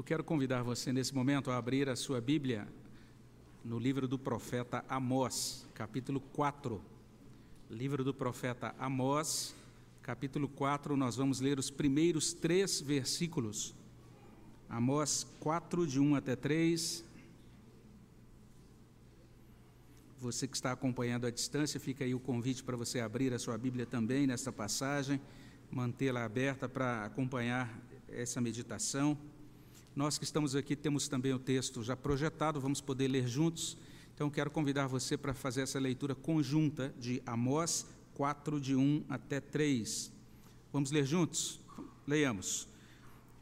Eu 0.00 0.04
quero 0.04 0.24
convidar 0.24 0.62
você 0.62 0.94
nesse 0.94 1.14
momento 1.14 1.50
a 1.50 1.58
abrir 1.58 1.86
a 1.86 1.94
sua 1.94 2.22
Bíblia 2.22 2.66
no 3.62 3.78
livro 3.78 4.08
do 4.08 4.18
profeta 4.18 4.82
Amós, 4.88 5.66
capítulo 5.74 6.22
4. 6.32 6.80
Livro 7.68 8.02
do 8.02 8.14
profeta 8.14 8.74
Amós, 8.78 9.54
capítulo 10.00 10.48
4, 10.48 10.96
nós 10.96 11.16
vamos 11.16 11.40
ler 11.40 11.58
os 11.58 11.70
primeiros 11.70 12.32
três 12.32 12.80
versículos. 12.80 13.74
Amós 14.70 15.26
4, 15.38 15.86
de 15.86 16.00
1 16.00 16.14
até 16.14 16.34
3. 16.34 17.04
Você 20.18 20.48
que 20.48 20.56
está 20.56 20.72
acompanhando 20.72 21.26
à 21.26 21.30
distância, 21.30 21.78
fica 21.78 22.04
aí 22.04 22.14
o 22.14 22.20
convite 22.20 22.64
para 22.64 22.74
você 22.74 23.00
abrir 23.00 23.34
a 23.34 23.38
sua 23.38 23.58
Bíblia 23.58 23.84
também 23.84 24.26
nesta 24.26 24.50
passagem, 24.50 25.20
mantê-la 25.70 26.24
aberta 26.24 26.66
para 26.70 27.04
acompanhar 27.04 27.78
essa 28.08 28.40
meditação. 28.40 29.18
Nós 29.94 30.16
que 30.16 30.24
estamos 30.24 30.54
aqui 30.54 30.76
temos 30.76 31.08
também 31.08 31.32
o 31.34 31.38
texto 31.38 31.82
já 31.82 31.96
projetado, 31.96 32.60
vamos 32.60 32.80
poder 32.80 33.08
ler 33.08 33.26
juntos. 33.26 33.76
Então 34.14 34.30
quero 34.30 34.50
convidar 34.50 34.86
você 34.86 35.16
para 35.16 35.34
fazer 35.34 35.62
essa 35.62 35.80
leitura 35.80 36.14
conjunta 36.14 36.94
de 36.96 37.20
Amós 37.26 37.86
4, 38.14 38.60
de 38.60 38.76
1 38.76 39.04
até 39.08 39.40
3. 39.40 40.12
Vamos 40.72 40.92
ler 40.92 41.04
juntos? 41.04 41.60
Leiamos. 42.06 42.68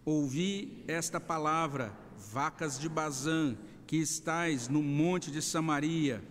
Ouvi 0.07 0.83
esta 0.89 1.21
palavra, 1.21 1.95
vacas 2.33 2.79
de 2.79 2.89
Bazã, 2.89 3.55
que 3.87 3.97
estais 3.97 4.69
no 4.69 4.83
monte 4.83 5.31
de 5.31 5.43
Samaria. 5.43 6.25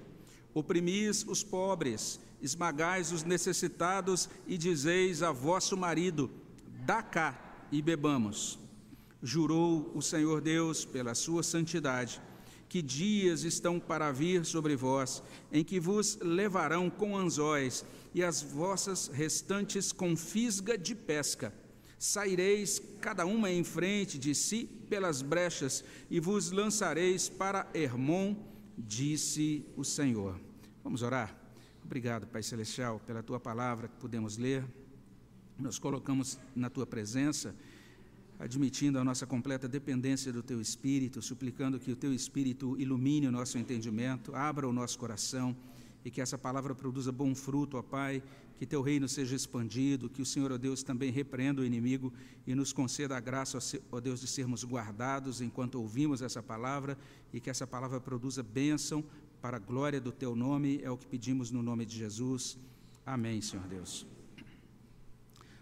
Oprimis 0.52 1.26
os 1.28 1.44
pobres, 1.44 2.20
esmagais 2.42 3.12
os 3.12 3.24
necessitados 3.24 4.28
e 4.48 4.58
dizeis 4.58 5.22
a 5.22 5.32
vosso 5.32 5.78
marido: 5.78 6.32
Dá 6.84 7.04
cá 7.04 7.68
e 7.72 7.84
bebamos 7.84 8.58
jurou 9.22 9.92
o 9.96 10.02
Senhor 10.02 10.42
Deus 10.42 10.86
pela 10.86 11.16
sua 11.16 11.44
santidade, 11.44 12.22
que 12.70 12.82
dias 12.82 13.44
estão 13.44 13.80
para 13.80 14.12
vir 14.12 14.46
sobre 14.46 14.76
vós, 14.76 15.24
em 15.52 15.64
que 15.64 15.80
vos 15.80 16.18
levarão 16.22 16.90
com 16.90 17.18
anzóis 17.18 17.86
e 18.14 18.24
as 18.24 18.42
vossas 18.42 19.08
restantes 19.08 19.92
com 19.92 20.16
fisga 20.16 20.78
de 20.78 20.94
pesca. 20.94 21.54
Saireis 21.98 22.82
cada 23.02 23.26
uma 23.26 23.50
em 23.50 23.64
frente 23.64 24.20
de 24.20 24.36
si 24.36 24.66
pelas 24.90 25.22
brechas 25.22 25.84
e 26.10 26.20
vos 26.20 26.52
lançareis 26.52 27.28
para 27.28 27.68
Hermon, 27.74 28.36
disse 28.78 29.66
o 29.76 29.84
Senhor. 29.84 30.40
Vamos 30.84 31.02
orar. 31.02 31.36
Obrigado, 31.84 32.28
Pai 32.28 32.44
Celestial, 32.44 33.00
pela 33.00 33.24
tua 33.24 33.40
palavra 33.40 33.88
que 33.88 33.96
podemos 33.96 34.38
ler. 34.38 34.64
Nos 35.58 35.80
colocamos 35.80 36.38
na 36.56 36.70
tua 36.70 36.86
presença 36.86 37.56
admitindo 38.40 39.00
a 39.00 39.04
nossa 39.04 39.26
completa 39.26 39.68
dependência 39.68 40.32
do 40.32 40.44
Teu 40.44 40.62
Espírito, 40.62 41.22
suplicando 41.22 41.80
que 41.80 41.92
o 41.92 41.96
Teu 41.96 42.14
Espírito 42.14 42.76
ilumine 42.80 43.28
o 43.28 43.32
nosso 43.32 43.58
entendimento, 43.58 44.36
abra 44.36 44.68
o 44.68 44.74
nosso 44.74 44.98
coração 45.00 45.56
e 46.06 46.12
que 46.12 46.22
essa 46.22 46.38
palavra 46.38 46.76
produza 46.76 47.12
bom 47.12 47.34
fruto, 47.34 47.78
ó 47.78 47.82
Pai, 47.82 48.22
que 48.58 48.66
Teu 48.66 48.82
reino 48.82 49.08
seja 49.08 49.36
expandido, 49.36 50.10
que 50.10 50.22
o 50.22 50.26
Senhor, 50.26 50.52
ó 50.52 50.58
Deus, 50.58 50.84
também 50.84 51.12
repreenda 51.12 51.62
o 51.62 51.66
inimigo 51.66 52.14
e 52.46 52.54
nos 52.54 52.72
conceda 52.72 53.18
a 53.18 53.20
graça, 53.20 53.58
ó 53.92 54.00
Deus, 54.00 54.22
de 54.22 54.28
sermos 54.28 54.64
guardados 54.64 55.42
enquanto 55.42 55.76
ouvimos 55.76 56.22
essa 56.22 56.42
palavra 56.42 56.98
e 57.34 57.40
que 57.40 57.50
essa 57.50 57.68
palavra 57.68 58.00
produza 58.00 58.44
bênção 58.44 59.04
para 59.42 59.58
a 59.58 59.60
glória 59.60 60.00
do 60.00 60.12
Teu 60.12 60.36
nome, 60.36 60.80
é 60.84 60.90
o 60.90 60.98
que 60.98 61.06
pedimos 61.06 61.52
no 61.52 61.62
nome 61.62 61.86
de 61.86 61.98
Jesus. 61.98 62.58
Amém, 63.06 63.42
Senhor 63.42 63.68
Deus 63.68 64.17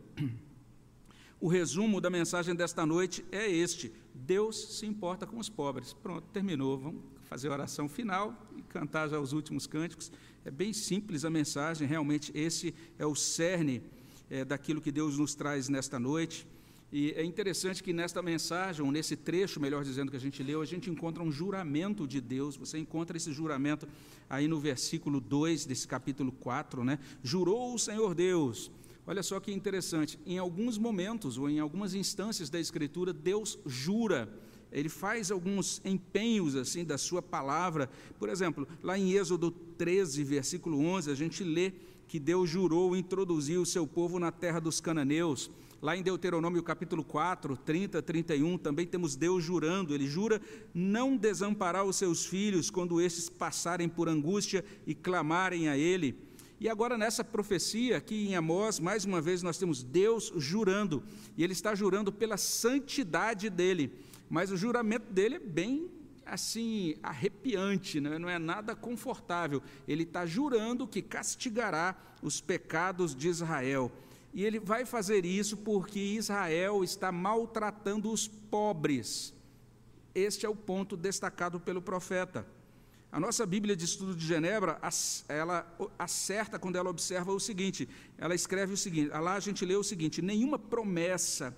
O 1.39 1.47
resumo 1.47 1.99
da 1.99 2.07
mensagem 2.07 2.53
desta 2.53 2.85
noite 2.85 3.25
é 3.31 3.49
este: 3.49 3.91
Deus 4.13 4.77
se 4.77 4.85
importa 4.85 5.25
com 5.25 5.39
os 5.39 5.49
pobres. 5.49 5.91
Pronto, 5.91 6.27
terminou. 6.31 6.77
Vamos 6.77 7.01
fazer 7.23 7.47
a 7.47 7.53
oração 7.53 7.89
final 7.89 8.47
e 8.55 8.61
cantar 8.61 9.09
já 9.09 9.19
os 9.19 9.33
últimos 9.33 9.65
cânticos. 9.65 10.11
É 10.45 10.51
bem 10.51 10.71
simples 10.71 11.25
a 11.25 11.31
mensagem, 11.31 11.87
realmente 11.87 12.31
esse 12.35 12.75
é 12.99 13.05
o 13.05 13.15
cerne 13.15 13.81
é, 14.29 14.45
daquilo 14.45 14.81
que 14.81 14.91
Deus 14.91 15.17
nos 15.17 15.33
traz 15.33 15.67
nesta 15.67 15.99
noite. 15.99 16.47
E 16.91 17.11
é 17.11 17.23
interessante 17.23 17.81
que 17.81 17.93
nesta 17.93 18.21
mensagem, 18.21 18.85
ou 18.85 18.91
nesse 18.91 19.15
trecho, 19.15 19.61
melhor 19.61 19.83
dizendo, 19.83 20.11
que 20.11 20.17
a 20.17 20.19
gente 20.19 20.43
leu, 20.43 20.61
a 20.61 20.65
gente 20.65 20.89
encontra 20.89 21.23
um 21.23 21.31
juramento 21.31 22.05
de 22.05 22.19
Deus. 22.19 22.57
Você 22.57 22.77
encontra 22.77 23.15
esse 23.15 23.31
juramento 23.31 23.87
aí 24.29 24.47
no 24.47 24.59
versículo 24.59 25.21
2 25.21 25.65
desse 25.65 25.87
capítulo 25.87 26.31
4, 26.33 26.83
né? 26.83 26.99
Jurou 27.23 27.73
o 27.73 27.79
Senhor 27.79 28.13
Deus. 28.13 28.69
Olha 29.07 29.23
só 29.23 29.39
que 29.39 29.53
interessante, 29.53 30.19
em 30.25 30.37
alguns 30.37 30.77
momentos 30.77 31.37
ou 31.37 31.49
em 31.49 31.59
algumas 31.59 31.93
instâncias 31.93 32.49
da 32.49 32.59
Escritura, 32.59 33.13
Deus 33.13 33.57
jura 33.65 34.29
ele 34.71 34.87
faz 34.87 35.29
alguns 35.31 35.81
empenhos 35.83 36.55
assim 36.55 36.85
da 36.85 36.97
sua 36.97 37.21
palavra. 37.21 37.89
Por 38.17 38.29
exemplo, 38.29 38.67
lá 38.81 38.97
em 38.97 39.11
Êxodo 39.11 39.51
13, 39.51 40.23
versículo 40.23 40.79
11, 40.79 41.11
a 41.11 41.15
gente 41.15 41.43
lê 41.43 41.73
que 42.07 42.19
Deus 42.19 42.49
jurou 42.49 42.95
introduzir 42.95 43.59
o 43.59 43.65
seu 43.65 43.85
povo 43.85 44.17
na 44.19 44.31
terra 44.31 44.59
dos 44.59 44.79
cananeus. 44.79 45.51
Lá 45.81 45.97
em 45.97 46.03
Deuteronômio 46.03 46.61
capítulo 46.61 47.03
4, 47.03 47.57
30, 47.57 48.03
31, 48.03 48.55
também 48.59 48.85
temos 48.85 49.15
Deus 49.15 49.43
jurando, 49.43 49.95
ele 49.95 50.05
jura 50.05 50.39
não 50.75 51.17
desamparar 51.17 51.83
os 51.85 51.95
seus 51.95 52.23
filhos 52.23 52.69
quando 52.69 53.01
estes 53.01 53.27
passarem 53.29 53.89
por 53.89 54.07
angústia 54.07 54.63
e 54.85 54.93
clamarem 54.93 55.69
a 55.69 55.75
ele. 55.75 56.15
E 56.59 56.69
agora 56.69 56.99
nessa 56.99 57.23
profecia 57.23 57.97
aqui 57.97 58.27
em 58.27 58.35
Amós, 58.35 58.79
mais 58.79 59.05
uma 59.05 59.19
vez 59.19 59.41
nós 59.41 59.57
temos 59.57 59.81
Deus 59.81 60.31
jurando, 60.35 61.03
e 61.35 61.43
ele 61.43 61.53
está 61.53 61.73
jurando 61.73 62.11
pela 62.11 62.37
santidade 62.37 63.49
dele. 63.49 63.91
Mas 64.29 64.51
o 64.51 64.57
juramento 64.57 65.11
dele 65.11 65.37
é 65.37 65.39
bem 65.39 65.89
assim 66.23 66.93
arrepiante, 67.01 67.99
né? 67.99 68.19
não 68.19 68.29
é 68.29 68.37
nada 68.37 68.75
confortável. 68.75 69.63
Ele 69.87 70.03
está 70.03 70.27
jurando 70.27 70.87
que 70.87 71.01
castigará 71.01 71.99
os 72.21 72.39
pecados 72.39 73.15
de 73.15 73.27
Israel. 73.27 73.91
E 74.33 74.45
ele 74.45 74.59
vai 74.59 74.85
fazer 74.85 75.25
isso 75.25 75.57
porque 75.57 75.99
Israel 75.99 76.83
está 76.83 77.11
maltratando 77.11 78.11
os 78.11 78.27
pobres. 78.27 79.33
Este 80.15 80.45
é 80.45 80.49
o 80.49 80.55
ponto 80.55 80.95
destacado 80.95 81.59
pelo 81.59 81.81
profeta. 81.81 82.45
A 83.11 83.19
nossa 83.19 83.45
Bíblia 83.45 83.75
de 83.75 83.83
Estudo 83.83 84.15
de 84.15 84.25
Genebra, 84.25 84.79
ela 85.27 85.67
acerta 85.99 86.57
quando 86.57 86.77
ela 86.77 86.89
observa 86.89 87.33
o 87.33 87.39
seguinte: 87.39 87.87
ela 88.17 88.33
escreve 88.33 88.73
o 88.73 88.77
seguinte, 88.77 89.09
lá 89.09 89.33
a 89.33 89.39
gente 89.39 89.65
lê 89.65 89.75
o 89.75 89.83
seguinte: 89.83 90.21
nenhuma 90.21 90.57
promessa 90.57 91.55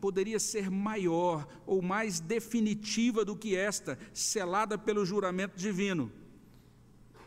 poderia 0.00 0.40
ser 0.40 0.70
maior 0.70 1.46
ou 1.66 1.82
mais 1.82 2.20
definitiva 2.20 3.24
do 3.24 3.36
que 3.36 3.54
esta, 3.54 3.98
selada 4.14 4.78
pelo 4.78 5.04
juramento 5.04 5.58
divino. 5.58 6.10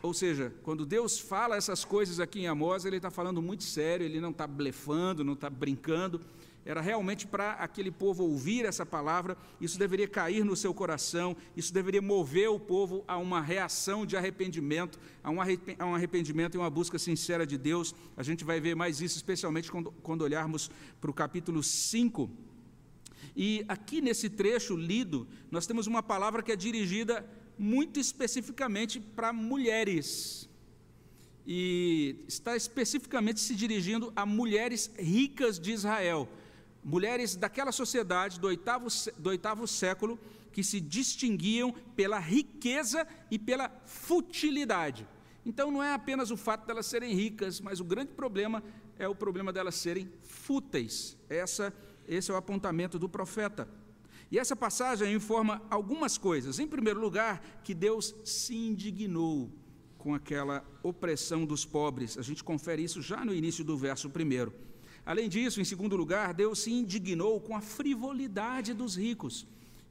Ou 0.00 0.14
seja, 0.14 0.54
quando 0.62 0.86
Deus 0.86 1.18
fala 1.18 1.56
essas 1.56 1.84
coisas 1.84 2.20
aqui 2.20 2.40
em 2.40 2.46
Amós, 2.46 2.84
Ele 2.84 2.96
está 2.96 3.10
falando 3.10 3.42
muito 3.42 3.64
sério, 3.64 4.04
Ele 4.04 4.20
não 4.20 4.30
está 4.30 4.46
blefando, 4.46 5.24
não 5.24 5.32
está 5.32 5.50
brincando. 5.50 6.20
Era 6.64 6.80
realmente 6.82 7.26
para 7.26 7.52
aquele 7.52 7.90
povo 7.90 8.22
ouvir 8.24 8.66
essa 8.66 8.84
palavra, 8.84 9.38
isso 9.58 9.78
deveria 9.78 10.06
cair 10.06 10.44
no 10.44 10.54
seu 10.54 10.74
coração, 10.74 11.34
isso 11.56 11.72
deveria 11.72 12.02
mover 12.02 12.50
o 12.50 12.60
povo 12.60 13.02
a 13.08 13.16
uma 13.16 13.40
reação 13.40 14.04
de 14.04 14.18
arrependimento, 14.18 15.00
a 15.24 15.30
um 15.30 15.94
arrependimento 15.94 16.56
e 16.56 16.58
uma 16.58 16.68
busca 16.68 16.98
sincera 16.98 17.46
de 17.46 17.56
Deus. 17.56 17.94
A 18.16 18.22
gente 18.22 18.44
vai 18.44 18.60
ver 18.60 18.76
mais 18.76 19.00
isso, 19.00 19.16
especialmente 19.16 19.72
quando, 20.02 20.22
olharmos 20.22 20.70
para 21.00 21.10
o 21.10 21.14
capítulo 21.14 21.62
5. 21.62 22.30
E 23.34 23.64
aqui 23.66 24.02
nesse 24.02 24.28
trecho 24.28 24.76
lido, 24.76 25.26
nós 25.50 25.66
temos 25.66 25.86
uma 25.86 26.02
palavra 26.02 26.42
que 26.42 26.52
é 26.52 26.56
dirigida 26.56 27.26
muito 27.58 27.98
especificamente 27.98 29.00
para 29.00 29.32
mulheres. 29.32 30.48
E 31.46 32.16
está 32.28 32.56
especificamente 32.56 33.40
se 33.40 33.54
dirigindo 33.54 34.12
a 34.14 34.24
mulheres 34.24 34.90
ricas 34.98 35.58
de 35.58 35.72
Israel, 35.72 36.28
mulheres 36.84 37.34
daquela 37.34 37.72
sociedade 37.72 38.38
do 38.38 38.46
oitavo, 38.46 38.88
do 39.18 39.30
oitavo 39.30 39.66
século 39.66 40.18
que 40.52 40.62
se 40.62 40.80
distinguiam 40.80 41.72
pela 41.96 42.18
riqueza 42.18 43.06
e 43.30 43.38
pela 43.38 43.70
futilidade. 43.86 45.06
Então 45.44 45.70
não 45.70 45.82
é 45.82 45.94
apenas 45.94 46.30
o 46.30 46.36
fato 46.36 46.66
delas 46.66 46.86
serem 46.86 47.14
ricas, 47.14 47.60
mas 47.60 47.80
o 47.80 47.84
grande 47.84 48.12
problema 48.12 48.62
é 48.98 49.08
o 49.08 49.14
problema 49.14 49.52
delas 49.52 49.76
serem 49.76 50.10
fúteis. 50.22 51.16
Essa, 51.28 51.72
esse 52.06 52.30
é 52.30 52.34
o 52.34 52.36
apontamento 52.36 52.98
do 52.98 53.08
profeta. 53.08 53.68
E 54.30 54.38
essa 54.38 54.54
passagem 54.54 55.14
informa 55.14 55.62
algumas 55.70 56.18
coisas. 56.18 56.58
Em 56.58 56.66
primeiro 56.66 57.00
lugar, 57.00 57.42
que 57.64 57.74
Deus 57.74 58.14
se 58.24 58.54
indignou 58.54 59.50
com 59.96 60.14
aquela 60.14 60.64
opressão 60.82 61.44
dos 61.44 61.64
pobres. 61.64 62.18
A 62.18 62.22
gente 62.22 62.44
confere 62.44 62.82
isso 62.82 63.00
já 63.00 63.24
no 63.24 63.34
início 63.34 63.64
do 63.64 63.76
verso 63.76 64.10
primeiro. 64.10 64.52
Além 65.04 65.28
disso, 65.28 65.60
em 65.60 65.64
segundo 65.64 65.96
lugar, 65.96 66.34
Deus 66.34 66.58
se 66.60 66.70
indignou 66.70 67.40
com 67.40 67.56
a 67.56 67.60
frivolidade 67.60 68.74
dos 68.74 68.96
ricos. 68.96 69.46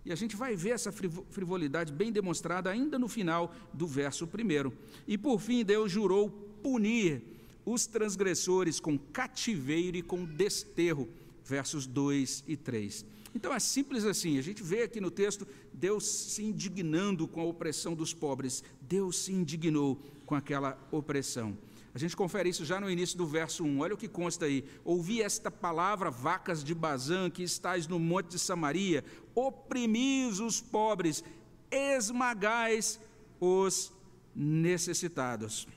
E 0.05 0.11
a 0.11 0.15
gente 0.15 0.35
vai 0.35 0.55
ver 0.55 0.69
essa 0.69 0.91
frivolidade 0.91 1.91
bem 1.91 2.11
demonstrada 2.11 2.69
ainda 2.69 2.97
no 2.97 3.07
final 3.07 3.53
do 3.73 3.85
verso 3.85 4.25
primeiro. 4.25 4.71
E 5.07 5.17
por 5.17 5.39
fim, 5.39 5.65
Deus 5.65 5.91
jurou 5.91 6.29
punir 6.61 7.21
os 7.65 7.85
transgressores 7.85 8.79
com 8.79 8.97
cativeiro 8.97 9.97
e 9.97 10.01
com 10.01 10.23
desterro. 10.23 11.09
Versos 11.43 11.85
2 11.85 12.43
e 12.47 12.55
3. 12.55 13.05
Então 13.37 13.53
é 13.53 13.59
simples 13.59 14.03
assim, 14.03 14.39
a 14.39 14.41
gente 14.41 14.63
vê 14.63 14.81
aqui 14.81 14.99
no 14.99 15.11
texto 15.11 15.47
Deus 15.71 16.07
se 16.07 16.43
indignando 16.43 17.27
com 17.27 17.39
a 17.39 17.43
opressão 17.43 17.93
dos 17.93 18.11
pobres, 18.11 18.63
Deus 18.81 19.15
se 19.19 19.31
indignou 19.31 20.01
com 20.25 20.33
aquela 20.33 20.75
opressão. 20.91 21.55
A 21.93 21.99
gente 21.99 22.17
confere 22.17 22.49
isso 22.49 22.65
já 22.65 22.79
no 22.79 22.89
início 22.89 23.15
do 23.15 23.27
verso 23.27 23.63
1. 23.63 23.79
Olha 23.79 23.93
o 23.93 23.97
que 23.97 24.07
consta 24.07 24.45
aí. 24.45 24.65
Ouvi 24.83 25.21
esta 25.21 25.51
palavra, 25.51 26.09
vacas 26.09 26.63
de 26.63 26.73
Bazã, 26.73 27.29
que 27.29 27.43
estáis 27.43 27.87
no 27.87 27.99
monte 27.99 28.31
de 28.31 28.39
Samaria, 28.39 29.05
oprimis 29.35 30.39
os 30.39 30.59
pobres, 30.59 31.23
esmagais 31.69 32.99
os 33.39 33.93
necessitados 34.35 35.67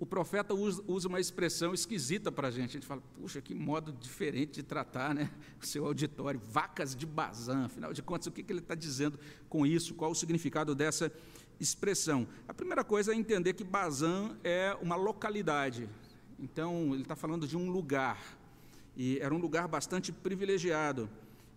o 0.00 0.06
profeta 0.06 0.54
usa, 0.54 1.08
uma 1.08 1.18
expressão 1.18 1.74
esquisita 1.74 2.30
para 2.30 2.48
a 2.48 2.50
gente. 2.50 2.70
A 2.70 2.72
gente 2.74 2.86
fala, 2.86 3.02
puxa, 3.14 3.40
que 3.40 3.52
modo 3.52 3.92
diferente 3.92 4.54
de 4.54 4.62
tratar 4.62 5.12
né, 5.12 5.28
o 5.60 5.66
seu 5.66 5.86
auditório, 5.86 6.40
vacas 6.40 6.94
de 6.94 7.04
Bazã. 7.04 7.64
Afinal 7.64 7.92
de 7.92 8.00
contas, 8.00 8.28
o 8.28 8.30
que, 8.30 8.44
ele 8.48 8.60
está 8.60 8.76
dizendo 8.76 9.18
com 9.48 9.66
isso? 9.66 9.94
Qual 9.94 10.12
o 10.12 10.14
significado 10.14 10.72
dessa 10.72 11.12
expressão? 11.58 12.28
A 12.46 12.54
primeira 12.54 12.84
coisa 12.84 13.12
é 13.12 13.16
entender 13.16 13.54
que 13.54 13.64
Bazã 13.64 14.36
é 14.44 14.76
uma 14.80 14.94
localidade. 14.94 15.88
Então, 16.38 16.94
ele 16.94 17.02
está 17.02 17.16
falando 17.16 17.48
de 17.48 17.56
um 17.56 17.68
lugar. 17.68 18.38
E 18.96 19.18
era 19.18 19.34
um 19.34 19.38
lugar 19.38 19.66
bastante 19.66 20.12
privilegiado. 20.12 21.10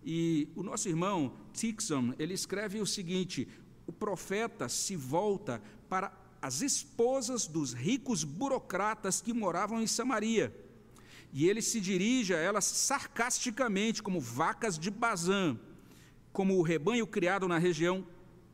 E 0.04 0.48
o 0.56 0.64
nosso 0.64 0.88
irmão 0.88 1.32
Tixon, 1.52 2.12
ele 2.18 2.34
escreve 2.34 2.80
o 2.80 2.86
seguinte: 2.86 3.46
o 3.86 3.92
profeta 3.92 4.68
se 4.68 4.96
volta 4.96 5.62
para 5.88 6.12
as 6.42 6.60
esposas 6.60 7.46
dos 7.46 7.72
ricos 7.72 8.24
burocratas 8.24 9.20
que 9.20 9.32
moravam 9.32 9.80
em 9.80 9.86
Samaria. 9.86 10.52
E 11.32 11.48
ele 11.48 11.62
se 11.62 11.80
dirige 11.80 12.34
a 12.34 12.38
elas 12.38 12.64
sarcasticamente, 12.64 14.02
como 14.02 14.20
vacas 14.20 14.76
de 14.76 14.90
Bazã, 14.90 15.56
como 16.32 16.58
o 16.58 16.62
rebanho 16.62 17.06
criado 17.06 17.46
na 17.46 17.58
região 17.58 18.04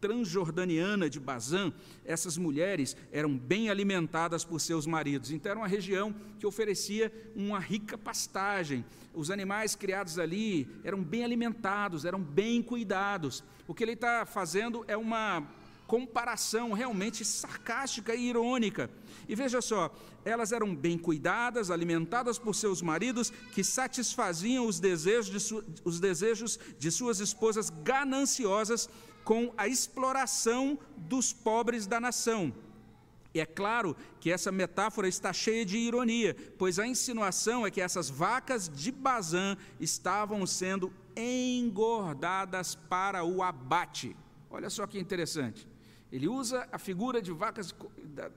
transjordaniana 0.00 1.10
de 1.10 1.18
Bazã, 1.18 1.72
essas 2.04 2.36
mulheres 2.36 2.96
eram 3.10 3.36
bem 3.36 3.68
alimentadas 3.68 4.44
por 4.44 4.60
seus 4.60 4.86
maridos. 4.86 5.30
Então, 5.30 5.50
era 5.50 5.58
uma 5.58 5.66
região 5.66 6.14
que 6.38 6.46
oferecia 6.46 7.12
uma 7.34 7.58
rica 7.58 7.98
pastagem. 7.98 8.84
Os 9.12 9.30
animais 9.30 9.74
criados 9.74 10.18
ali 10.18 10.68
eram 10.84 11.02
bem 11.02 11.24
alimentados, 11.24 12.04
eram 12.04 12.20
bem 12.20 12.62
cuidados. 12.62 13.42
O 13.66 13.74
que 13.74 13.82
ele 13.82 13.92
está 13.92 14.24
fazendo 14.24 14.84
é 14.86 14.96
uma 14.96 15.46
comparação 15.88 16.72
realmente 16.72 17.24
sarcástica 17.24 18.14
e 18.14 18.28
irônica. 18.28 18.90
E 19.26 19.34
veja 19.34 19.62
só, 19.62 19.90
elas 20.22 20.52
eram 20.52 20.76
bem 20.76 20.98
cuidadas, 20.98 21.70
alimentadas 21.70 22.38
por 22.38 22.54
seus 22.54 22.82
maridos, 22.82 23.30
que 23.52 23.64
satisfaziam 23.64 24.66
os 24.66 24.78
desejos 24.78 25.30
de, 25.30 25.64
os 25.84 25.98
desejos 25.98 26.60
de 26.78 26.90
suas 26.90 27.20
esposas 27.20 27.70
gananciosas 27.70 28.88
com 29.24 29.52
a 29.56 29.66
exploração 29.66 30.78
dos 30.94 31.32
pobres 31.32 31.86
da 31.86 31.98
nação. 31.98 32.52
E 33.32 33.40
é 33.40 33.46
claro 33.46 33.96
que 34.20 34.30
essa 34.30 34.52
metáfora 34.52 35.08
está 35.08 35.32
cheia 35.32 35.64
de 35.64 35.78
ironia, 35.78 36.36
pois 36.58 36.78
a 36.78 36.86
insinuação 36.86 37.66
é 37.66 37.70
que 37.70 37.80
essas 37.80 38.10
vacas 38.10 38.68
de 38.68 38.92
Bazã 38.92 39.56
estavam 39.80 40.46
sendo 40.46 40.92
engordadas 41.16 42.74
para 42.74 43.24
o 43.24 43.42
abate. 43.42 44.14
Olha 44.50 44.68
só 44.68 44.86
que 44.86 44.98
interessante. 44.98 45.66
Ele 46.10 46.26
usa 46.26 46.66
a 46.72 46.78
figura 46.78 47.20
de 47.20 47.30
vacas, 47.32 47.74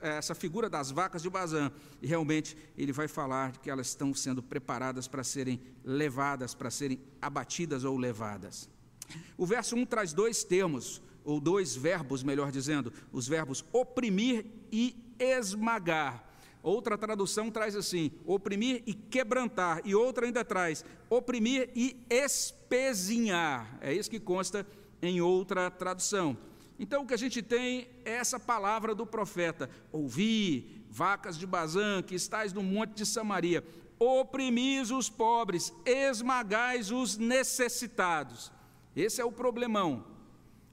essa 0.00 0.34
figura 0.34 0.68
das 0.68 0.90
vacas 0.90 1.22
de 1.22 1.30
Bazã, 1.30 1.72
e 2.02 2.06
realmente 2.06 2.56
ele 2.76 2.92
vai 2.92 3.08
falar 3.08 3.56
que 3.58 3.70
elas 3.70 3.88
estão 3.88 4.12
sendo 4.14 4.42
preparadas 4.42 5.08
para 5.08 5.24
serem 5.24 5.60
levadas, 5.82 6.54
para 6.54 6.70
serem 6.70 7.00
abatidas 7.20 7.84
ou 7.84 7.96
levadas. 7.96 8.68
O 9.36 9.46
verso 9.46 9.74
1 9.74 9.86
traz 9.86 10.12
dois 10.12 10.44
termos, 10.44 11.00
ou 11.24 11.40
dois 11.40 11.74
verbos, 11.74 12.22
melhor 12.22 12.50
dizendo, 12.50 12.92
os 13.10 13.26
verbos 13.26 13.64
oprimir 13.72 14.44
e 14.70 14.94
esmagar. 15.18 16.30
Outra 16.62 16.96
tradução 16.96 17.50
traz 17.50 17.74
assim: 17.74 18.12
oprimir 18.24 18.82
e 18.86 18.94
quebrantar, 18.94 19.80
e 19.84 19.94
outra 19.94 20.26
ainda 20.26 20.44
traz 20.44 20.84
oprimir 21.10 21.70
e 21.74 21.96
espezinhar. 22.08 23.78
É 23.80 23.92
isso 23.92 24.10
que 24.10 24.20
consta 24.20 24.66
em 25.00 25.20
outra 25.20 25.70
tradução. 25.70 26.36
Então 26.78 27.02
o 27.02 27.06
que 27.06 27.14
a 27.14 27.18
gente 27.18 27.42
tem 27.42 27.88
é 28.04 28.12
essa 28.12 28.38
palavra 28.38 28.94
do 28.94 29.06
profeta: 29.06 29.68
ouvi, 29.90 30.84
vacas 30.90 31.38
de 31.38 31.46
Bazã, 31.46 32.02
que 32.02 32.14
estais 32.14 32.52
no 32.52 32.62
monte 32.62 32.94
de 32.94 33.06
Samaria, 33.06 33.64
oprimis 33.98 34.90
os 34.90 35.08
pobres, 35.08 35.72
esmagais 35.84 36.90
os 36.90 37.16
necessitados. 37.16 38.52
Esse 38.94 39.20
é 39.20 39.24
o 39.24 39.32
problemão. 39.32 40.04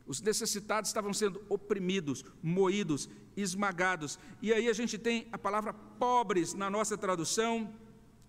Os 0.06 0.20
necessitados 0.20 0.90
estavam 0.90 1.14
sendo 1.14 1.42
oprimidos, 1.48 2.26
moídos, 2.42 3.08
esmagados. 3.38 4.18
E 4.42 4.52
aí 4.52 4.68
a 4.68 4.74
gente 4.74 4.98
tem 4.98 5.28
a 5.32 5.38
palavra 5.38 5.72
pobres 5.72 6.54
na 6.56 6.70
nossa 6.70 6.98
tradução. 6.98 7.72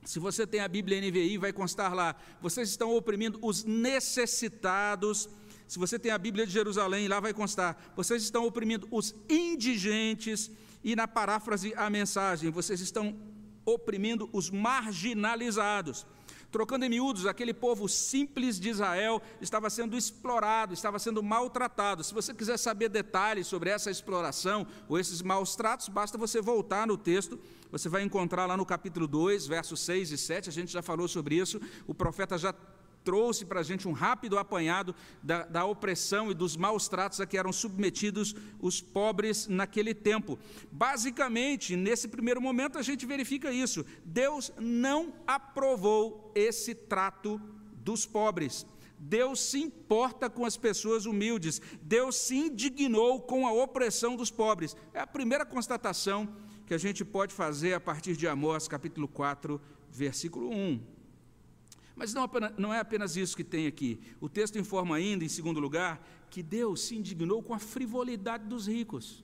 Se 0.04 0.18
você 0.18 0.46
tem 0.46 0.60
a 0.60 0.68
Bíblia 0.68 1.00
NVI, 1.00 1.38
vai 1.38 1.52
constar 1.52 1.94
lá: 1.94 2.14
vocês 2.40 2.68
estão 2.68 2.94
oprimindo 2.94 3.38
os 3.42 3.64
necessitados 3.64 5.28
se 5.70 5.78
você 5.78 6.00
tem 6.00 6.10
a 6.10 6.18
Bíblia 6.18 6.44
de 6.44 6.52
Jerusalém, 6.52 7.06
lá 7.06 7.20
vai 7.20 7.32
constar: 7.32 7.80
vocês 7.94 8.24
estão 8.24 8.44
oprimindo 8.44 8.88
os 8.90 9.14
indigentes, 9.28 10.50
e 10.82 10.96
na 10.96 11.06
paráfrase 11.06 11.72
a 11.76 11.88
mensagem, 11.88 12.50
vocês 12.50 12.80
estão 12.80 13.16
oprimindo 13.64 14.28
os 14.32 14.50
marginalizados. 14.50 16.04
Trocando 16.50 16.84
em 16.84 16.88
miúdos, 16.88 17.24
aquele 17.24 17.54
povo 17.54 17.88
simples 17.88 18.58
de 18.58 18.68
Israel 18.68 19.22
estava 19.40 19.70
sendo 19.70 19.96
explorado, 19.96 20.74
estava 20.74 20.98
sendo 20.98 21.22
maltratado. 21.22 22.02
Se 22.02 22.12
você 22.12 22.34
quiser 22.34 22.56
saber 22.56 22.88
detalhes 22.88 23.46
sobre 23.46 23.70
essa 23.70 23.92
exploração 23.92 24.66
ou 24.88 24.98
esses 24.98 25.22
maus 25.22 25.54
tratos, 25.54 25.88
basta 25.88 26.18
você 26.18 26.40
voltar 26.42 26.84
no 26.84 26.98
texto. 26.98 27.38
Você 27.70 27.88
vai 27.88 28.02
encontrar 28.02 28.44
lá 28.46 28.56
no 28.56 28.66
capítulo 28.66 29.06
2, 29.06 29.46
versos 29.46 29.78
6 29.78 30.10
e 30.10 30.18
7, 30.18 30.48
a 30.48 30.52
gente 30.52 30.72
já 30.72 30.82
falou 30.82 31.06
sobre 31.06 31.36
isso. 31.36 31.60
O 31.86 31.94
profeta 31.94 32.36
já 32.36 32.52
trouxe 33.04 33.44
para 33.44 33.60
a 33.60 33.62
gente 33.62 33.88
um 33.88 33.92
rápido 33.92 34.38
apanhado 34.38 34.94
da, 35.22 35.44
da, 35.44 35.64
opressão 35.64 36.30
e 36.30 36.34
dos 36.34 36.56
maus 36.56 36.88
tratos 36.88 37.20
a 37.20 37.26
que 37.26 37.38
eram 37.38 37.52
submetidos 37.52 38.34
os 38.60 38.80
pobres 38.80 39.46
naquele 39.48 39.94
tempo. 39.94 40.38
Basicamente, 40.70 41.76
nesse 41.76 42.08
primeiro 42.08 42.40
momento, 42.40 42.78
a 42.78 42.82
gente 42.82 43.06
verifica 43.06 43.52
isso: 43.52 43.84
Deus 44.04 44.52
não 44.58 45.12
aprovou 45.26 46.32
esse 46.34 46.74
trato 46.74 47.40
dos 47.74 48.06
pobres. 48.06 48.66
Deus 49.02 49.40
se 49.40 49.58
importa 49.58 50.28
com 50.28 50.44
as 50.44 50.58
pessoas 50.58 51.06
humildes, 51.06 51.60
Deus 51.80 52.16
se 52.16 52.36
indignou 52.36 53.22
com 53.22 53.46
a 53.46 53.52
opressão 53.52 54.14
dos 54.14 54.30
pobres. 54.30 54.76
É 54.92 55.00
a 55.00 55.06
primeira 55.06 55.46
constatação 55.46 56.28
que 56.66 56.74
a 56.74 56.78
gente 56.78 57.02
pode 57.02 57.32
fazer 57.32 57.72
a 57.72 57.80
partir 57.80 58.14
de 58.14 58.28
Amós, 58.28 58.68
capítulo 58.68 59.08
4, 59.08 59.58
versículo 59.90 60.50
1. 60.50 60.99
Mas 62.00 62.14
não, 62.14 62.26
não 62.56 62.72
é 62.72 62.78
apenas 62.80 63.14
isso 63.14 63.36
que 63.36 63.44
tem 63.44 63.66
aqui. 63.66 64.00
O 64.22 64.26
texto 64.26 64.58
informa 64.58 64.96
ainda, 64.96 65.22
em 65.22 65.28
segundo 65.28 65.60
lugar, 65.60 66.02
que 66.30 66.42
Deus 66.42 66.80
se 66.80 66.96
indignou 66.96 67.42
com 67.42 67.52
a 67.52 67.58
frivolidade 67.58 68.46
dos 68.46 68.66
ricos. 68.66 69.22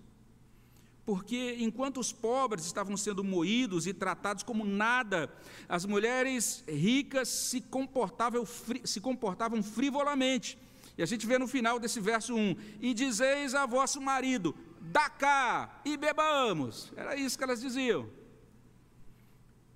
Porque 1.03 1.57
enquanto 1.59 1.99
os 1.99 2.13
pobres 2.13 2.67
estavam 2.67 2.95
sendo 2.95 3.25
moídos 3.25 3.87
e 3.87 3.95
tratados 3.95 4.43
como 4.43 4.63
nada, 4.63 5.33
as 5.67 5.87
mulheres 5.87 6.63
ricas 6.69 7.31
se 7.31 7.63
comportavam, 7.63 8.45
se 8.85 9.01
comportavam 9.01 9.63
frivolamente. 9.63 10.59
E 10.99 11.03
a 11.03 11.07
gente 11.07 11.27
vê 11.27 11.39
no 11.39 11.49
final 11.49 11.79
desse 11.79 11.99
verso 11.99 12.35
1: 12.35 12.57
E 12.79 12.93
dizeis 12.93 13.55
a 13.55 13.65
vosso 13.65 14.03
marido: 14.03 14.55
Dá 14.83 15.09
cá 15.09 15.81
e 15.83 15.97
bebamos. 15.97 16.93
Era 16.95 17.17
isso 17.17 17.39
que 17.39 17.45
elas 17.45 17.63
diziam. 17.63 18.07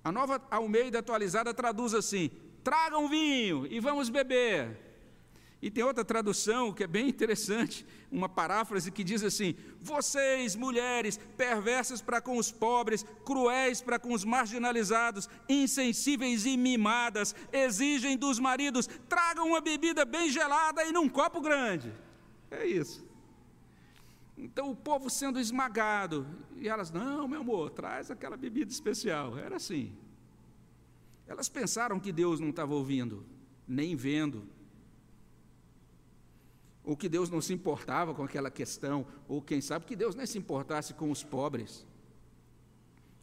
A 0.03 0.11
nova 0.11 0.39
Almeida 0.51 0.99
atualizada 0.99 1.51
traduz 1.51 1.95
assim: 1.95 2.29
Tragam 2.63 3.09
vinho 3.09 3.65
e 3.67 3.79
vamos 3.79 4.09
beber. 4.09 4.77
E 5.61 5.69
tem 5.69 5.83
outra 5.83 6.03
tradução 6.03 6.73
que 6.73 6.83
é 6.83 6.87
bem 6.87 7.07
interessante, 7.07 7.85
uma 8.11 8.27
paráfrase 8.27 8.91
que 8.91 9.03
diz 9.03 9.23
assim: 9.23 9.55
Vocês, 9.79 10.55
mulheres, 10.55 11.19
perversas 11.37 12.01
para 12.01 12.19
com 12.19 12.37
os 12.37 12.51
pobres, 12.51 13.05
cruéis 13.23 13.79
para 13.79 13.99
com 13.99 14.11
os 14.11 14.25
marginalizados, 14.25 15.29
insensíveis 15.47 16.47
e 16.47 16.57
mimadas, 16.57 17.35
exigem 17.53 18.17
dos 18.17 18.39
maridos, 18.39 18.89
tragam 19.07 19.49
uma 19.49 19.61
bebida 19.61 20.03
bem 20.03 20.31
gelada 20.31 20.83
e 20.83 20.91
num 20.91 21.07
copo 21.07 21.39
grande. 21.39 21.93
É 22.49 22.65
isso. 22.65 23.05
Então 24.35 24.71
o 24.71 24.75
povo 24.75 25.11
sendo 25.11 25.39
esmagado, 25.39 26.25
e 26.57 26.67
elas, 26.67 26.89
não, 26.89 27.27
meu 27.27 27.41
amor, 27.41 27.69
traz 27.69 28.09
aquela 28.09 28.35
bebida 28.35 28.71
especial. 28.71 29.37
Era 29.37 29.57
assim. 29.57 29.95
Elas 31.31 31.47
pensaram 31.47 31.97
que 31.97 32.11
Deus 32.11 32.41
não 32.41 32.49
estava 32.49 32.73
ouvindo, 32.75 33.25
nem 33.65 33.95
vendo 33.95 34.45
ou 36.83 36.97
que 36.97 37.07
Deus 37.07 37.29
não 37.29 37.39
se 37.39 37.53
importava 37.53 38.13
com 38.13 38.23
aquela 38.23 38.51
questão, 38.51 39.07
ou 39.29 39.41
quem 39.41 39.61
sabe 39.61 39.85
que 39.85 39.95
Deus 39.95 40.13
nem 40.13 40.25
se 40.25 40.37
importasse 40.37 40.93
com 40.93 41.09
os 41.09 41.23
pobres. 41.23 41.85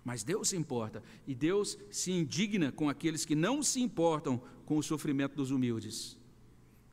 Mas 0.03 0.23
Deus 0.23 0.49
se 0.49 0.57
importa, 0.57 1.03
e 1.27 1.35
Deus 1.35 1.77
se 1.91 2.11
indigna 2.11 2.73
com 2.73 2.89
aqueles 2.89 3.27
que 3.27 3.35
não 3.35 3.63
se 3.63 3.83
importam 3.83 4.41
com 4.65 4.79
o 4.79 4.83
sofrimento 4.83 5.37
dos 5.37 5.51
humildes. 5.51 6.17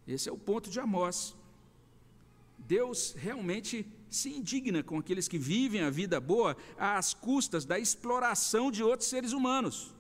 Esse 0.05 0.27
é 0.27 0.34
o 0.34 0.38
ponto 0.38 0.69
de 0.69 0.81
Amós. 0.81 1.34
Deus 2.57 3.13
realmente 3.17 3.88
se 4.10 4.36
indigna 4.36 4.84
com 4.84 4.98
aqueles 4.98 5.29
que 5.29 5.38
vivem 5.38 5.79
a 5.79 5.89
vida 5.89 6.19
boa 6.19 6.57
às 6.77 7.13
custas 7.13 7.63
da 7.63 7.79
exploração 7.79 8.69
de 8.69 8.84
outros 8.84 9.07
seres 9.07 9.31
humanos 9.31 9.94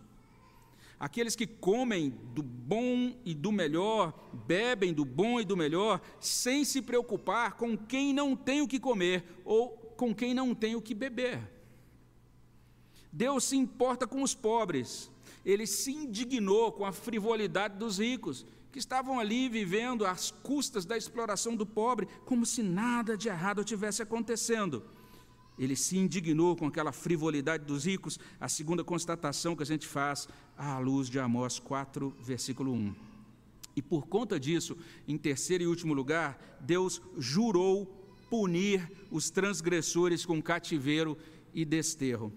aqueles 0.99 1.35
que 1.35 1.45
comem 1.45 2.09
do 2.33 2.41
bom 2.41 3.13
e 3.25 3.33
do 3.33 3.51
melhor, 3.51 4.13
bebem 4.47 4.93
do 4.93 5.05
bom 5.05 5.39
e 5.39 5.45
do 5.45 5.57
melhor, 5.57 6.01
sem 6.19 6.63
se 6.63 6.81
preocupar 6.81 7.53
com 7.53 7.77
quem 7.77 8.13
não 8.13 8.35
tem 8.35 8.61
o 8.61 8.67
que 8.67 8.79
comer 8.79 9.23
ou 9.43 9.69
com 9.97 10.13
quem 10.13 10.33
não 10.33 10.53
tem 10.53 10.75
o 10.75 10.81
que 10.81 10.93
beber. 10.93 11.39
Deus 13.11 13.45
se 13.45 13.55
importa 13.55 14.05
com 14.05 14.21
os 14.21 14.35
pobres, 14.35 15.09
ele 15.45 15.65
se 15.65 15.91
indignou 15.91 16.71
com 16.71 16.85
a 16.85 16.91
frivolidade 16.91 17.77
dos 17.77 17.99
ricos, 17.99 18.45
que 18.71 18.79
estavam 18.79 19.17
ali 19.17 19.47
vivendo 19.47 20.05
às 20.05 20.31
custas 20.31 20.83
da 20.85 20.97
exploração 20.97 21.55
do 21.55 21.65
pobre, 21.65 22.09
como 22.25 22.45
se 22.45 22.61
nada 22.61 23.15
de 23.15 23.29
errado 23.29 23.63
tivesse 23.63 24.01
acontecendo. 24.01 24.83
Ele 25.57 25.75
se 25.75 25.97
indignou 25.97 26.55
com 26.55 26.67
aquela 26.67 26.91
frivolidade 26.91 27.65
dos 27.65 27.85
ricos, 27.85 28.19
a 28.39 28.49
segunda 28.49 28.83
constatação 28.83 29.55
que 29.55 29.63
a 29.63 29.65
gente 29.65 29.87
faz 29.87 30.27
à 30.57 30.77
luz 30.79 31.09
de 31.09 31.19
Amós 31.19 31.59
4, 31.59 32.13
versículo 32.21 32.73
1. 32.73 32.95
E 33.75 33.81
por 33.81 34.07
conta 34.07 34.39
disso, 34.39 34.77
em 35.07 35.17
terceiro 35.17 35.63
e 35.63 35.67
último 35.67 35.93
lugar, 35.93 36.59
Deus 36.61 37.01
jurou 37.17 37.85
punir 38.29 38.89
os 39.11 39.29
transgressores 39.29 40.25
com 40.25 40.41
cativeiro 40.41 41.17
e 41.53 41.63
desterro. 41.63 42.33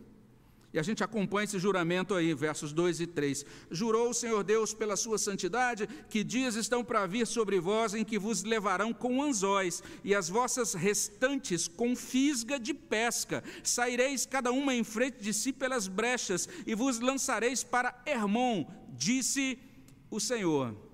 E 0.72 0.78
a 0.78 0.82
gente 0.82 1.02
acompanha 1.02 1.44
esse 1.44 1.58
juramento 1.58 2.14
aí, 2.14 2.34
versos 2.34 2.72
2 2.72 3.00
e 3.00 3.06
3. 3.06 3.44
Jurou 3.70 4.10
o 4.10 4.14
Senhor 4.14 4.44
Deus 4.44 4.75
pela 4.75 4.96
sua 4.96 5.16
santidade, 5.16 5.88
que 6.10 6.22
dias 6.22 6.56
estão 6.56 6.84
para 6.84 7.06
vir 7.06 7.26
sobre 7.26 7.58
vós 7.58 7.94
em 7.94 8.04
que 8.04 8.18
vos 8.18 8.42
levarão 8.42 8.92
com 8.92 9.22
anzóis, 9.22 9.82
e 10.04 10.14
as 10.14 10.28
vossas 10.28 10.75
restantes 10.75 11.66
com 11.66 11.96
fisga 11.96 12.58
de 12.58 12.75
pesca. 12.75 13.42
Saireis 13.62 14.26
cada 14.26 14.52
uma 14.52 14.75
em 14.75 14.84
frente 14.84 15.22
de 15.22 15.32
si 15.32 15.52
pelas 15.52 15.88
brechas, 15.88 16.48
e 16.66 16.75
vos 16.75 17.00
lançareis 17.00 17.64
para 17.64 18.02
Hermon, 18.04 18.66
disse 18.90 19.58
o 20.10 20.20
Senhor. 20.20 20.88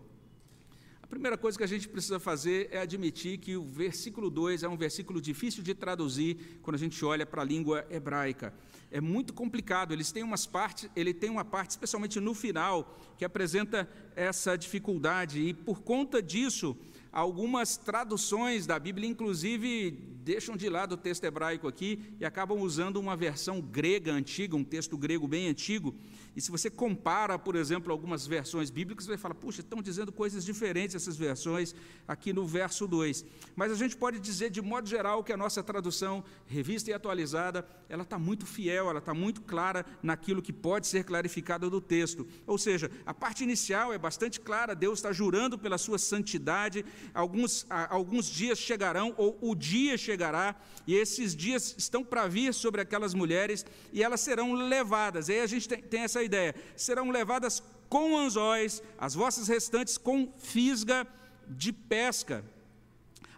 A 1.14 1.16
primeira 1.16 1.38
coisa 1.38 1.56
que 1.56 1.62
a 1.62 1.68
gente 1.68 1.88
precisa 1.88 2.18
fazer 2.18 2.68
é 2.72 2.80
admitir 2.80 3.38
que 3.38 3.56
o 3.56 3.62
versículo 3.62 4.28
2 4.28 4.64
é 4.64 4.68
um 4.68 4.76
versículo 4.76 5.20
difícil 5.20 5.62
de 5.62 5.72
traduzir 5.72 6.58
quando 6.60 6.74
a 6.74 6.78
gente 6.78 7.04
olha 7.04 7.24
para 7.24 7.40
a 7.40 7.44
língua 7.44 7.86
hebraica 7.88 8.52
é 8.94 9.00
muito 9.00 9.32
complicado. 9.34 9.92
Eles 9.92 10.12
têm 10.12 10.22
umas 10.22 10.46
partes, 10.46 10.88
ele 10.94 11.12
tem 11.12 11.28
uma 11.28 11.44
parte, 11.44 11.70
especialmente 11.70 12.20
no 12.20 12.32
final, 12.32 12.96
que 13.18 13.24
apresenta 13.24 13.88
essa 14.14 14.56
dificuldade, 14.56 15.40
e 15.40 15.52
por 15.52 15.82
conta 15.82 16.22
disso, 16.22 16.76
algumas 17.14 17.76
traduções 17.76 18.66
da 18.66 18.76
Bíblia, 18.76 19.08
inclusive, 19.08 19.92
deixam 20.24 20.56
de 20.56 20.68
lado 20.68 20.94
o 20.94 20.96
texto 20.96 21.22
hebraico 21.22 21.68
aqui 21.68 22.00
e 22.18 22.24
acabam 22.24 22.58
usando 22.58 22.96
uma 22.96 23.16
versão 23.16 23.60
grega 23.60 24.12
antiga, 24.12 24.56
um 24.56 24.64
texto 24.64 24.98
grego 24.98 25.28
bem 25.28 25.46
antigo, 25.46 25.94
e 26.36 26.40
se 26.40 26.50
você 26.50 26.68
compara, 26.68 27.38
por 27.38 27.54
exemplo, 27.54 27.92
algumas 27.92 28.26
versões 28.26 28.68
bíblicas, 28.68 29.04
você 29.04 29.10
vai 29.10 29.18
falar, 29.18 29.34
puxa, 29.34 29.60
estão 29.60 29.80
dizendo 29.80 30.10
coisas 30.10 30.44
diferentes 30.44 30.96
essas 30.96 31.16
versões 31.16 31.74
aqui 32.08 32.32
no 32.32 32.44
verso 32.44 32.88
2. 32.88 33.24
Mas 33.54 33.70
a 33.70 33.76
gente 33.76 33.96
pode 33.96 34.18
dizer, 34.18 34.50
de 34.50 34.60
modo 34.60 34.88
geral, 34.88 35.22
que 35.22 35.32
a 35.32 35.36
nossa 35.36 35.62
tradução, 35.62 36.24
revista 36.46 36.90
e 36.90 36.92
atualizada, 36.92 37.64
ela 37.88 38.02
está 38.02 38.18
muito 38.18 38.46
fiel, 38.46 38.90
ela 38.90 38.98
está 38.98 39.14
muito 39.14 39.42
clara 39.42 39.86
naquilo 40.02 40.42
que 40.42 40.52
pode 40.52 40.88
ser 40.88 41.04
clarificado 41.04 41.70
do 41.70 41.80
texto. 41.80 42.26
Ou 42.46 42.58
seja, 42.58 42.90
a 43.06 43.14
parte 43.14 43.44
inicial 43.44 43.92
é 43.92 43.98
bastante 43.98 44.40
clara, 44.40 44.74
Deus 44.74 44.98
está 44.98 45.12
jurando 45.12 45.56
pela 45.56 45.78
sua 45.78 45.98
santidade, 45.98 46.84
alguns, 47.12 47.66
alguns 47.68 48.26
dias 48.26 48.58
chegarão, 48.58 49.14
ou 49.16 49.36
o 49.40 49.54
dia 49.54 49.98
chegará, 49.98 50.54
e 50.86 50.94
esses 50.94 51.34
dias 51.34 51.74
estão 51.76 52.04
para 52.04 52.26
vir 52.26 52.54
sobre 52.54 52.80
aquelas 52.80 53.14
mulheres, 53.14 53.64
e 53.92 54.02
elas 54.02 54.20
serão 54.20 54.52
levadas. 54.52 55.28
E 55.28 55.32
aí 55.32 55.40
a 55.40 55.46
gente 55.46 55.68
tem, 55.68 55.82
tem 55.82 56.00
essa 56.00 56.22
ideia: 56.22 56.54
serão 56.76 57.10
levadas 57.10 57.62
com 57.88 58.16
anzóis, 58.18 58.82
as 58.98 59.14
vossas 59.14 59.48
restantes 59.48 59.98
com 59.98 60.32
fisga 60.38 61.06
de 61.48 61.72
pesca. 61.72 62.44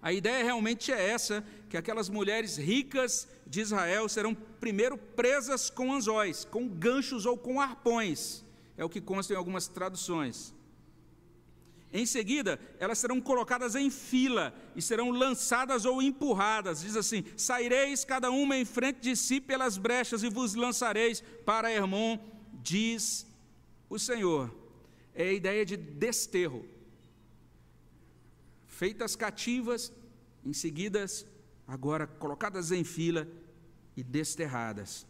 A 0.00 0.12
ideia 0.12 0.44
realmente 0.44 0.92
é 0.92 1.10
essa: 1.10 1.44
que 1.68 1.76
aquelas 1.76 2.08
mulheres 2.08 2.56
ricas 2.56 3.28
de 3.46 3.60
Israel 3.60 4.08
serão 4.08 4.34
primeiro 4.34 4.96
presas 4.96 5.68
com 5.68 5.92
anzóis, 5.92 6.44
com 6.44 6.68
ganchos 6.68 7.26
ou 7.26 7.36
com 7.36 7.60
arpões. 7.60 8.44
É 8.76 8.84
o 8.84 8.88
que 8.88 9.00
consta 9.00 9.32
em 9.32 9.36
algumas 9.36 9.68
traduções. 9.68 10.54
Em 11.96 12.04
seguida, 12.04 12.60
elas 12.78 12.98
serão 12.98 13.22
colocadas 13.22 13.74
em 13.74 13.88
fila 13.88 14.54
e 14.76 14.82
serão 14.82 15.08
lançadas 15.10 15.86
ou 15.86 16.02
empurradas. 16.02 16.82
Diz 16.82 16.94
assim: 16.94 17.24
Saireis 17.38 18.04
cada 18.04 18.30
uma 18.30 18.54
em 18.54 18.66
frente 18.66 19.00
de 19.00 19.16
si 19.16 19.40
pelas 19.40 19.78
brechas 19.78 20.22
e 20.22 20.28
vos 20.28 20.54
lançareis 20.54 21.22
para 21.46 21.72
Hermon 21.72 22.18
diz 22.62 23.26
o 23.88 23.98
Senhor. 23.98 24.54
É 25.14 25.30
a 25.30 25.32
ideia 25.32 25.64
de 25.64 25.74
desterro. 25.74 26.66
Feitas 28.66 29.16
cativas, 29.16 29.90
em 30.44 30.52
seguida, 30.52 31.06
agora 31.66 32.06
colocadas 32.06 32.72
em 32.72 32.84
fila 32.84 33.26
e 33.96 34.02
desterradas. 34.02 35.06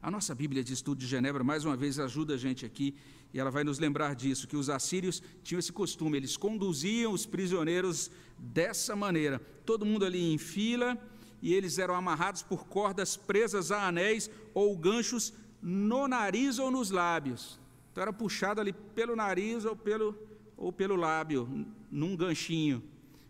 A 0.00 0.08
nossa 0.08 0.36
Bíblia 0.36 0.62
de 0.62 0.72
Estudo 0.72 0.98
de 0.98 1.06
Genebra, 1.08 1.42
mais 1.42 1.64
uma 1.64 1.76
vez, 1.76 1.98
ajuda 1.98 2.34
a 2.34 2.36
gente 2.36 2.64
aqui, 2.64 2.94
e 3.34 3.40
ela 3.40 3.50
vai 3.50 3.64
nos 3.64 3.80
lembrar 3.80 4.14
disso, 4.14 4.46
que 4.46 4.56
os 4.56 4.70
assírios 4.70 5.20
tinham 5.42 5.58
esse 5.58 5.72
costume, 5.72 6.16
eles 6.16 6.36
conduziam 6.36 7.12
os 7.12 7.26
prisioneiros 7.26 8.08
dessa 8.38 8.94
maneira, 8.94 9.40
todo 9.66 9.84
mundo 9.84 10.04
ali 10.04 10.32
em 10.32 10.38
fila, 10.38 10.96
e 11.42 11.52
eles 11.52 11.80
eram 11.80 11.96
amarrados 11.96 12.44
por 12.44 12.64
cordas 12.68 13.16
presas 13.16 13.72
a 13.72 13.88
anéis 13.88 14.30
ou 14.54 14.76
ganchos 14.76 15.34
no 15.60 16.06
nariz 16.06 16.60
ou 16.60 16.70
nos 16.70 16.92
lábios. 16.92 17.58
Então 17.90 18.02
era 18.02 18.12
puxado 18.12 18.60
ali 18.60 18.72
pelo 18.72 19.16
nariz 19.16 19.64
ou 19.64 19.74
pelo, 19.74 20.16
ou 20.56 20.72
pelo 20.72 20.94
lábio, 20.94 21.66
num 21.90 22.16
ganchinho. 22.16 22.84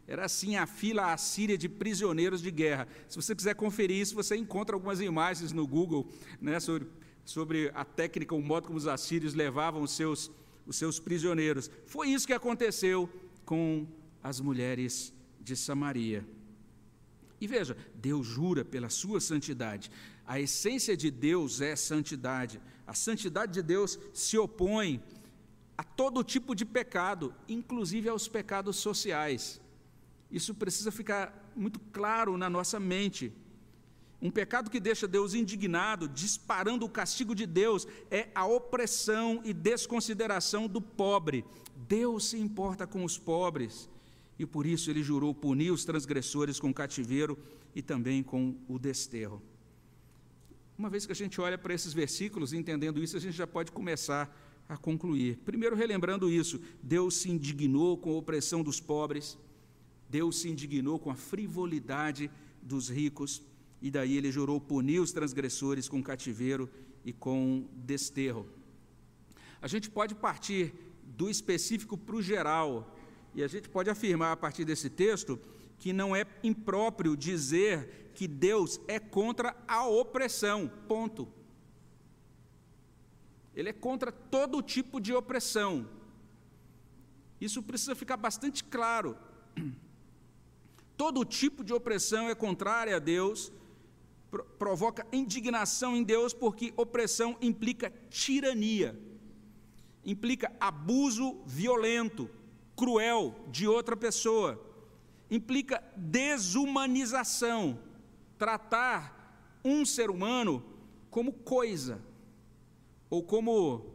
Era 0.06 0.26
assim 0.26 0.56
a 0.56 0.66
fila 0.66 1.14
assíria 1.14 1.56
de 1.56 1.66
prisioneiros 1.66 2.42
de 2.42 2.50
guerra. 2.50 2.86
Se 3.08 3.16
você 3.16 3.34
quiser 3.34 3.54
conferir 3.54 3.96
isso, 3.96 4.14
você 4.14 4.36
encontra 4.36 4.76
algumas 4.76 5.00
imagens 5.00 5.50
no 5.50 5.66
Google 5.66 6.06
né, 6.42 6.60
sobre, 6.60 6.88
sobre 7.24 7.70
a 7.74 7.84
técnica, 7.84 8.34
o 8.34 8.42
modo 8.42 8.66
como 8.66 8.78
os 8.78 8.86
assírios 8.86 9.34
levavam 9.34 9.82
os 9.82 9.92
seus, 9.92 10.30
os 10.66 10.76
seus 10.76 11.00
prisioneiros. 11.00 11.70
Foi 11.86 12.08
isso 12.08 12.26
que 12.26 12.32
aconteceu 12.32 13.08
com 13.44 13.86
as 14.22 14.40
mulheres 14.40 15.12
de 15.40 15.56
Samaria. 15.56 16.26
E 17.40 17.46
veja, 17.46 17.76
Deus 17.94 18.26
jura 18.26 18.64
pela 18.64 18.88
sua 18.88 19.20
santidade. 19.20 19.90
A 20.26 20.40
essência 20.40 20.96
de 20.96 21.10
Deus 21.10 21.60
é 21.60 21.76
santidade. 21.76 22.60
A 22.86 22.94
santidade 22.94 23.52
de 23.52 23.62
Deus 23.62 23.98
se 24.12 24.38
opõe 24.38 25.02
a 25.76 25.82
todo 25.82 26.24
tipo 26.24 26.54
de 26.54 26.64
pecado, 26.64 27.34
inclusive 27.48 28.08
aos 28.08 28.28
pecados 28.28 28.76
sociais. 28.76 29.60
Isso 30.30 30.54
precisa 30.54 30.90
ficar 30.90 31.52
muito 31.54 31.78
claro 31.78 32.36
na 32.36 32.48
nossa 32.48 32.80
mente. 32.80 33.32
Um 34.24 34.30
pecado 34.30 34.70
que 34.70 34.80
deixa 34.80 35.06
Deus 35.06 35.34
indignado, 35.34 36.08
disparando 36.08 36.86
o 36.86 36.88
castigo 36.88 37.34
de 37.34 37.44
Deus, 37.44 37.86
é 38.10 38.30
a 38.34 38.46
opressão 38.46 39.42
e 39.44 39.52
desconsideração 39.52 40.66
do 40.66 40.80
pobre. 40.80 41.44
Deus 41.86 42.30
se 42.30 42.38
importa 42.38 42.86
com 42.86 43.04
os 43.04 43.18
pobres. 43.18 43.86
e 44.38 44.44
por 44.46 44.66
isso 44.66 44.90
ele 44.90 45.02
jurou 45.02 45.32
punir 45.32 45.70
os 45.70 45.84
transgressores 45.84 46.58
com 46.58 46.74
cativeiro 46.74 47.38
e 47.72 47.80
também 47.80 48.22
com 48.22 48.56
o 48.66 48.78
desterro. 48.78 49.40
Uma 50.76 50.90
vez 50.90 51.06
que 51.06 51.12
a 51.12 51.14
gente 51.14 51.40
olha 51.40 51.56
para 51.56 51.72
esses 51.72 51.92
versículos, 51.92 52.52
entendendo 52.52 53.00
isso, 53.00 53.16
a 53.16 53.20
gente 53.20 53.36
já 53.36 53.46
pode 53.46 53.70
começar 53.70 54.34
a 54.68 54.76
concluir. 54.76 55.36
Primeiro, 55.44 55.76
relembrando 55.76 56.28
isso, 56.28 56.60
Deus 56.82 57.14
se 57.18 57.30
indignou 57.30 57.96
com 57.96 58.10
a 58.10 58.16
opressão 58.16 58.62
dos 58.62 58.80
pobres, 58.80 59.38
Deus 60.10 60.40
se 60.40 60.48
indignou 60.48 60.98
com 60.98 61.10
a 61.10 61.14
frivolidade 61.14 62.28
dos 62.60 62.88
ricos, 62.88 63.40
e 63.84 63.90
daí 63.90 64.16
ele 64.16 64.32
jurou 64.32 64.58
punir 64.58 64.98
os 64.98 65.12
transgressores 65.12 65.90
com 65.90 66.02
cativeiro 66.02 66.70
e 67.04 67.12
com 67.12 67.68
desterro. 67.74 68.48
A 69.60 69.68
gente 69.68 69.90
pode 69.90 70.14
partir 70.14 70.72
do 71.04 71.28
específico 71.28 71.94
para 71.98 72.16
o 72.16 72.22
geral, 72.22 72.96
e 73.34 73.42
a 73.42 73.46
gente 73.46 73.68
pode 73.68 73.90
afirmar 73.90 74.32
a 74.32 74.36
partir 74.38 74.64
desse 74.64 74.88
texto 74.88 75.38
que 75.76 75.92
não 75.92 76.16
é 76.16 76.24
impróprio 76.42 77.14
dizer 77.14 78.10
que 78.14 78.26
Deus 78.26 78.80
é 78.88 78.98
contra 78.98 79.54
a 79.68 79.86
opressão. 79.86 80.66
Ponto. 80.88 81.28
Ele 83.54 83.68
é 83.68 83.72
contra 83.74 84.10
todo 84.10 84.62
tipo 84.62 84.98
de 84.98 85.12
opressão. 85.12 85.86
Isso 87.38 87.62
precisa 87.62 87.94
ficar 87.94 88.16
bastante 88.16 88.64
claro. 88.64 89.14
Todo 90.96 91.24
tipo 91.24 91.62
de 91.62 91.74
opressão 91.74 92.30
é 92.30 92.34
contrária 92.36 92.96
a 92.96 93.00
Deus, 93.00 93.52
provoca 94.42 95.06
indignação 95.12 95.96
em 95.96 96.02
Deus, 96.02 96.32
porque 96.32 96.72
opressão 96.76 97.36
implica 97.40 97.92
tirania, 98.10 98.98
implica 100.04 100.52
abuso 100.60 101.40
violento, 101.46 102.28
cruel 102.76 103.34
de 103.50 103.66
outra 103.66 103.96
pessoa, 103.96 104.60
implica 105.30 105.82
desumanização, 105.96 107.78
tratar 108.38 109.60
um 109.64 109.84
ser 109.84 110.10
humano 110.10 110.64
como 111.10 111.32
coisa, 111.32 112.02
ou 113.08 113.22
como 113.22 113.94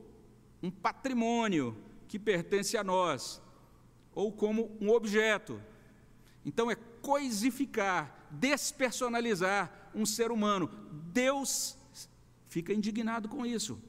um 0.63 0.71
patrimônio 0.71 1.75
que 2.07 2.17
pertence 2.17 2.77
a 2.77 2.83
nós, 2.83 3.41
ou 4.15 4.31
como 4.31 4.75
um 4.81 4.89
objeto. 4.89 5.61
Então 6.45 6.71
é 6.71 6.75
coisificar, 6.75 8.27
despersonalizar 8.31 9.88
um 9.93 10.05
ser 10.05 10.31
humano. 10.31 10.69
Deus 11.13 11.77
fica 12.47 12.73
indignado 12.73 13.27
com 13.27 13.45
isso. 13.45 13.79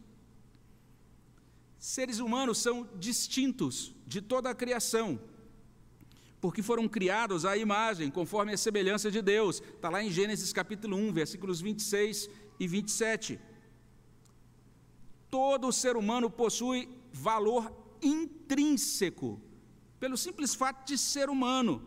Seres 1.79 2.19
humanos 2.19 2.59
são 2.59 2.89
distintos 2.99 3.95
de 4.07 4.21
toda 4.21 4.51
a 4.51 4.55
criação, 4.55 5.19
porque 6.41 6.63
foram 6.63 6.87
criados 6.87 7.47
à 7.47 7.57
imagem, 7.57 8.11
conforme 8.11 8.53
a 8.53 8.59
semelhança 8.59 9.11
de 9.11 9.23
Deus. 9.23 9.63
Está 9.63 9.89
lá 9.89 10.03
em 10.03 10.11
Gênesis 10.11 10.53
capítulo 10.53 10.97
1, 10.97 11.13
versículos 11.13 11.61
26 11.61 12.29
e 12.59 12.67
27. 12.69 13.41
Todo 15.31 15.73
ser 15.73 15.97
humano 15.97 16.29
possui 16.29 16.89
valor 17.13 17.73
intrínseco, 18.03 19.41
pelo 19.99 20.17
simples 20.17 20.55
fato 20.55 20.87
de 20.87 20.99
ser 20.99 21.31
humano. 21.31 21.83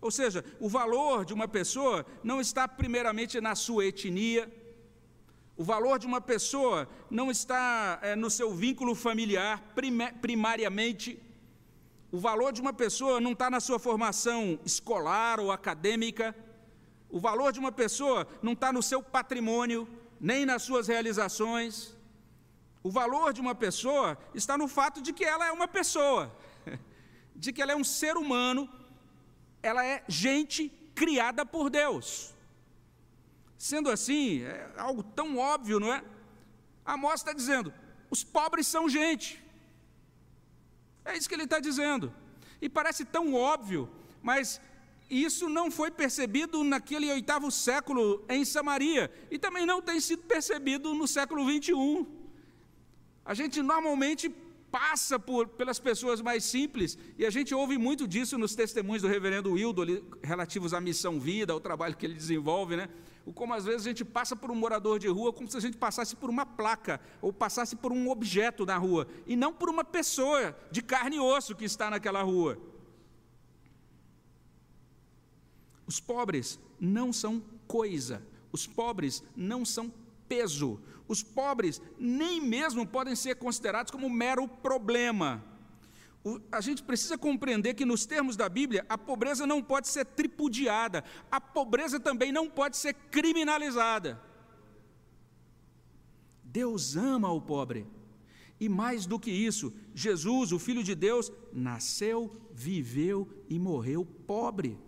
Ou 0.00 0.10
seja, 0.10 0.44
o 0.60 0.68
valor 0.68 1.24
de 1.24 1.34
uma 1.34 1.48
pessoa 1.48 2.06
não 2.22 2.40
está 2.40 2.68
primeiramente 2.68 3.40
na 3.40 3.54
sua 3.54 3.86
etnia, 3.86 4.50
o 5.58 5.64
valor 5.64 5.98
de 5.98 6.06
uma 6.06 6.20
pessoa 6.20 6.88
não 7.10 7.32
está 7.32 7.98
é, 8.00 8.14
no 8.14 8.30
seu 8.30 8.54
vínculo 8.54 8.94
familiar, 8.94 9.60
primariamente. 10.22 11.20
O 12.12 12.18
valor 12.18 12.52
de 12.52 12.60
uma 12.60 12.72
pessoa 12.72 13.20
não 13.20 13.32
está 13.32 13.50
na 13.50 13.58
sua 13.58 13.76
formação 13.80 14.60
escolar 14.64 15.40
ou 15.40 15.50
acadêmica. 15.50 16.32
O 17.10 17.18
valor 17.18 17.52
de 17.52 17.58
uma 17.58 17.72
pessoa 17.72 18.24
não 18.40 18.52
está 18.52 18.72
no 18.72 18.84
seu 18.84 19.02
patrimônio, 19.02 19.88
nem 20.20 20.46
nas 20.46 20.62
suas 20.62 20.86
realizações. 20.86 21.96
O 22.80 22.90
valor 22.92 23.32
de 23.32 23.40
uma 23.40 23.54
pessoa 23.54 24.16
está 24.32 24.56
no 24.56 24.68
fato 24.68 25.02
de 25.02 25.12
que 25.12 25.24
ela 25.24 25.44
é 25.44 25.50
uma 25.50 25.66
pessoa, 25.66 26.32
de 27.34 27.52
que 27.52 27.60
ela 27.60 27.72
é 27.72 27.76
um 27.76 27.82
ser 27.82 28.16
humano, 28.16 28.70
ela 29.62 29.84
é 29.84 30.04
gente 30.08 30.68
criada 30.94 31.44
por 31.44 31.70
Deus. 31.70 32.34
Sendo 33.56 33.90
assim, 33.90 34.42
é 34.42 34.72
algo 34.76 35.02
tão 35.02 35.36
óbvio, 35.38 35.80
não 35.80 35.92
é? 35.92 36.02
Amós 36.84 37.20
está 37.20 37.32
dizendo: 37.32 37.72
os 38.10 38.22
pobres 38.22 38.66
são 38.66 38.88
gente. 38.88 39.42
É 41.04 41.16
isso 41.16 41.28
que 41.28 41.34
ele 41.34 41.44
está 41.44 41.58
dizendo. 41.58 42.12
E 42.60 42.68
parece 42.68 43.04
tão 43.04 43.34
óbvio, 43.34 43.88
mas 44.22 44.60
isso 45.10 45.48
não 45.48 45.70
foi 45.70 45.90
percebido 45.90 46.62
naquele 46.62 47.10
oitavo 47.10 47.50
século 47.50 48.24
em 48.28 48.44
Samaria, 48.44 49.10
e 49.30 49.38
também 49.38 49.64
não 49.64 49.80
tem 49.80 50.00
sido 50.00 50.22
percebido 50.22 50.94
no 50.94 51.06
século 51.08 51.46
21. 51.46 52.06
A 53.24 53.34
gente 53.34 53.62
normalmente 53.62 54.28
passa 54.70 55.18
por, 55.18 55.48
pelas 55.48 55.78
pessoas 55.78 56.20
mais 56.20 56.44
simples, 56.44 56.98
e 57.16 57.24
a 57.24 57.30
gente 57.30 57.54
ouve 57.54 57.78
muito 57.78 58.06
disso 58.06 58.36
nos 58.36 58.54
testemunhos 58.54 59.02
do 59.02 59.08
reverendo 59.08 59.52
Wildo, 59.52 59.82
relativos 60.22 60.74
à 60.74 60.80
missão 60.80 61.18
vida, 61.18 61.52
ao 61.52 61.60
trabalho 61.60 61.96
que 61.96 62.06
ele 62.06 62.14
desenvolve, 62.14 62.76
né? 62.76 62.88
como 63.34 63.54
às 63.54 63.64
vezes 63.64 63.82
a 63.82 63.90
gente 63.90 64.04
passa 64.04 64.34
por 64.34 64.50
um 64.50 64.54
morador 64.54 64.98
de 64.98 65.08
rua 65.08 65.32
como 65.32 65.50
se 65.50 65.56
a 65.56 65.60
gente 65.60 65.76
passasse 65.76 66.16
por 66.16 66.30
uma 66.30 66.46
placa 66.46 67.00
ou 67.20 67.32
passasse 67.32 67.76
por 67.76 67.92
um 67.92 68.08
objeto 68.08 68.64
na 68.64 68.76
rua 68.76 69.06
e 69.26 69.36
não 69.36 69.52
por 69.52 69.68
uma 69.68 69.84
pessoa 69.84 70.56
de 70.70 70.82
carne 70.82 71.16
e 71.16 71.20
osso 71.20 71.54
que 71.54 71.64
está 71.64 71.90
naquela 71.90 72.22
rua. 72.22 72.58
Os 75.86 76.00
pobres 76.00 76.58
não 76.78 77.12
são 77.12 77.42
coisa, 77.66 78.22
os 78.52 78.66
pobres 78.66 79.22
não 79.34 79.64
são 79.64 79.90
peso, 80.28 80.80
os 81.06 81.22
pobres 81.22 81.80
nem 81.98 82.40
mesmo 82.40 82.86
podem 82.86 83.16
ser 83.16 83.36
considerados 83.36 83.90
como 83.90 84.10
mero 84.10 84.46
problema 84.46 85.44
a 86.50 86.60
gente 86.60 86.82
precisa 86.82 87.16
compreender 87.16 87.74
que, 87.74 87.84
nos 87.84 88.04
termos 88.04 88.36
da 88.36 88.48
Bíblia, 88.48 88.84
a 88.88 88.98
pobreza 88.98 89.46
não 89.46 89.62
pode 89.62 89.88
ser 89.88 90.04
tripudiada, 90.04 91.04
a 91.30 91.40
pobreza 91.40 91.98
também 91.98 92.32
não 92.32 92.50
pode 92.50 92.76
ser 92.76 92.92
criminalizada. 92.92 94.20
Deus 96.42 96.96
ama 96.96 97.30
o 97.30 97.40
pobre, 97.40 97.86
e 98.58 98.68
mais 98.68 99.06
do 99.06 99.18
que 99.18 99.30
isso, 99.30 99.72
Jesus, 99.94 100.52
o 100.52 100.58
Filho 100.58 100.82
de 100.82 100.94
Deus, 100.94 101.30
nasceu, 101.52 102.30
viveu 102.52 103.28
e 103.48 103.58
morreu 103.58 104.04
pobre. 104.04 104.78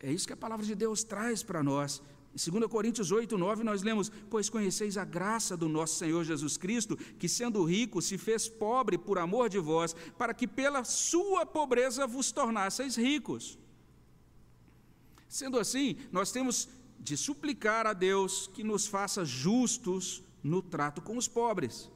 É 0.00 0.12
isso 0.12 0.26
que 0.26 0.32
a 0.32 0.36
palavra 0.36 0.64
de 0.64 0.74
Deus 0.74 1.02
traz 1.02 1.42
para 1.42 1.62
nós. 1.62 2.02
Em 2.46 2.50
2 2.52 2.70
Coríntios 2.70 3.10
8, 3.10 3.36
9, 3.36 3.64
nós 3.64 3.82
lemos: 3.82 4.12
Pois 4.30 4.48
conheceis 4.48 4.96
a 4.96 5.04
graça 5.04 5.56
do 5.56 5.68
nosso 5.68 5.96
Senhor 5.96 6.22
Jesus 6.22 6.56
Cristo, 6.56 6.96
que 6.96 7.28
sendo 7.28 7.64
rico 7.64 8.00
se 8.00 8.16
fez 8.16 8.48
pobre 8.48 8.96
por 8.96 9.18
amor 9.18 9.48
de 9.48 9.58
vós, 9.58 9.94
para 10.16 10.32
que 10.32 10.46
pela 10.46 10.84
sua 10.84 11.44
pobreza 11.44 12.06
vos 12.06 12.30
tornasseis 12.30 12.94
ricos. 12.94 13.58
Sendo 15.28 15.58
assim, 15.58 15.96
nós 16.12 16.30
temos 16.30 16.68
de 17.00 17.16
suplicar 17.16 17.88
a 17.88 17.92
Deus 17.92 18.48
que 18.54 18.62
nos 18.62 18.86
faça 18.86 19.24
justos 19.24 20.22
no 20.42 20.62
trato 20.62 21.02
com 21.02 21.16
os 21.16 21.26
pobres. 21.26 21.90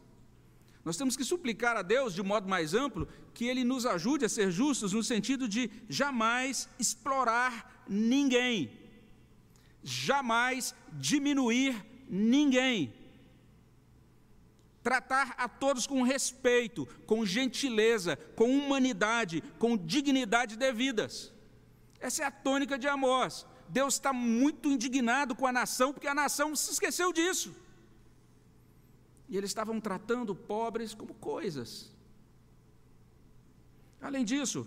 Nós 0.85 0.97
temos 0.97 1.17
que 1.17 1.25
suplicar 1.25 1.77
a 1.77 1.83
Deus, 1.83 2.13
de 2.13 2.23
modo 2.23 2.49
mais 2.49 2.75
amplo, 2.75 3.07
que 3.33 3.45
Ele 3.45 3.63
nos 3.63 3.87
ajude 3.87 4.25
a 4.25 4.29
ser 4.29 4.51
justos 4.51 4.93
no 4.93 5.05
sentido 5.05 5.49
de 5.49 5.71
jamais 5.89 6.69
explorar 6.81 7.85
ninguém 7.89 8.82
jamais 9.83 10.75
diminuir 10.93 11.85
ninguém. 12.09 12.93
Tratar 14.83 15.35
a 15.39 15.49
todos 15.49 15.87
com 15.87 16.03
respeito, 16.03 16.87
com 17.07 17.25
gentileza, 17.25 18.17
com 18.35 18.51
humanidade, 18.51 19.43
com 19.59 19.77
dignidade 19.77 20.57
devidas. 20.57 21.33
Essa 22.01 22.25
é 22.25 22.27
a 22.27 22.31
tônica 22.31 22.77
de 22.77 22.89
Amós. 22.89 23.47
Deus 23.69 23.95
está 23.95 24.13
muito 24.13 24.69
indignado 24.69 25.35
com 25.35 25.47
a 25.47 25.53
nação, 25.53 25.93
porque 25.93 26.09
a 26.09 26.15
nação 26.15 26.55
se 26.55 26.73
esqueceu 26.73 27.13
disso. 27.13 27.55
E 29.29 29.37
eles 29.37 29.51
estavam 29.51 29.81
tratando 29.81 30.35
pobres 30.35 30.95
como 30.95 31.15
coisas. 31.15 31.91
Além 34.01 34.25
disso, 34.25 34.67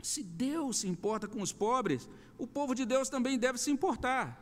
se 0.00 0.22
Deus 0.22 0.78
se 0.78 0.88
importa 0.88 1.26
com 1.26 1.42
os 1.42 1.52
pobres, 1.52 2.08
o 2.38 2.46
povo 2.46 2.74
de 2.74 2.84
Deus 2.84 3.08
também 3.08 3.38
deve 3.38 3.58
se 3.58 3.70
importar. 3.70 4.40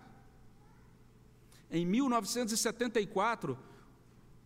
Em 1.70 1.87
1974, 1.87 3.59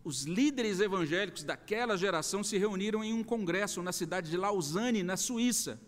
os 0.05 0.23
líderes 0.23 0.79
evangélicos 0.79 1.43
daquela 1.43 1.97
geração 1.97 2.45
se 2.45 2.57
reuniram 2.57 3.03
em 3.03 3.13
um 3.13 3.25
congresso 3.25 3.83
na 3.83 3.93
cidade 3.93 4.31
de 4.31 4.37
Lausanne, 4.37 5.03
na 5.03 5.17
Suíça. 5.17 5.81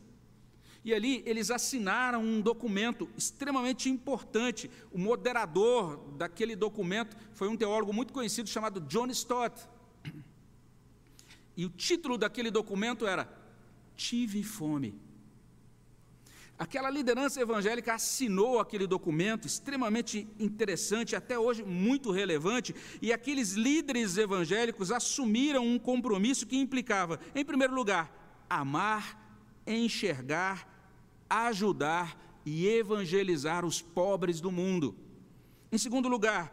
E 0.85 0.93
ali 0.95 1.23
eles 1.27 1.51
assinaram 1.51 2.23
um 2.23 2.41
documento 2.41 3.09
extremamente 3.17 3.89
importante. 3.89 4.71
O 4.91 4.99
moderador 4.99 5.99
daquele 6.17 6.57
documento 6.57 7.17
foi 7.33 7.49
um 7.49 7.57
teólogo 7.57 7.93
muito 7.93 8.13
conhecido 8.13 8.49
chamado 8.49 8.81
John 8.81 9.07
Stott. 9.09 9.69
E 11.57 11.65
o 11.67 11.71
título 11.71 12.17
daquele 12.17 12.51
documento 12.51 13.07
era 13.07 13.29
tive 13.97 14.43
fome. 14.43 15.08
Aquela 16.59 16.91
liderança 16.91 17.41
evangélica 17.41 17.95
assinou 17.95 18.59
aquele 18.59 18.85
documento 18.85 19.47
extremamente 19.47 20.27
interessante, 20.41 21.15
até 21.15 21.39
hoje 21.39 21.63
muito 21.63 22.11
relevante, 22.11 22.75
e 23.01 23.13
aqueles 23.13 23.53
líderes 23.53 24.17
evangélicos 24.17 24.91
assumiram 24.91 25.65
um 25.65 25.79
compromisso 25.79 26.47
que 26.47 26.57
implicava, 26.57 27.21
em 27.33 27.45
primeiro 27.45 27.75
lugar, 27.75 28.13
amar, 28.51 29.05
enxergar, 29.65 30.67
ajudar 31.31 32.19
e 32.45 32.67
evangelizar 32.67 33.65
os 33.65 33.81
pobres 33.81 34.41
do 34.41 34.51
mundo. 34.51 34.97
Em 35.71 35.79
segundo 35.79 36.09
lugar, 36.09 36.53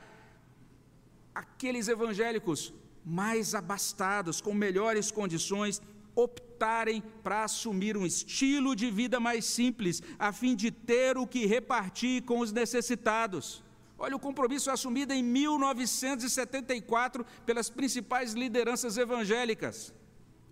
aqueles 1.33 1.87
evangélicos 1.87 2.71
mais 3.03 3.55
abastados, 3.55 4.39
com 4.39 4.53
melhores 4.53 5.09
condições, 5.09 5.81
optarem 6.15 7.03
para 7.23 7.43
assumir 7.43 7.97
um 7.97 8.05
estilo 8.05 8.75
de 8.75 8.89
vida 8.89 9.19
mais 9.19 9.45
simples, 9.45 10.01
a 10.17 10.31
fim 10.31 10.55
de 10.55 10.71
ter 10.71 11.17
o 11.17 11.27
que 11.27 11.45
repartir 11.45 12.23
com 12.23 12.39
os 12.39 12.51
necessitados. 12.51 13.63
Olha, 13.97 14.15
o 14.15 14.19
compromisso 14.19 14.71
assumido 14.71 15.13
em 15.13 15.23
1974 15.23 17.25
pelas 17.45 17.69
principais 17.69 18.33
lideranças 18.33 18.97
evangélicas 18.97 19.93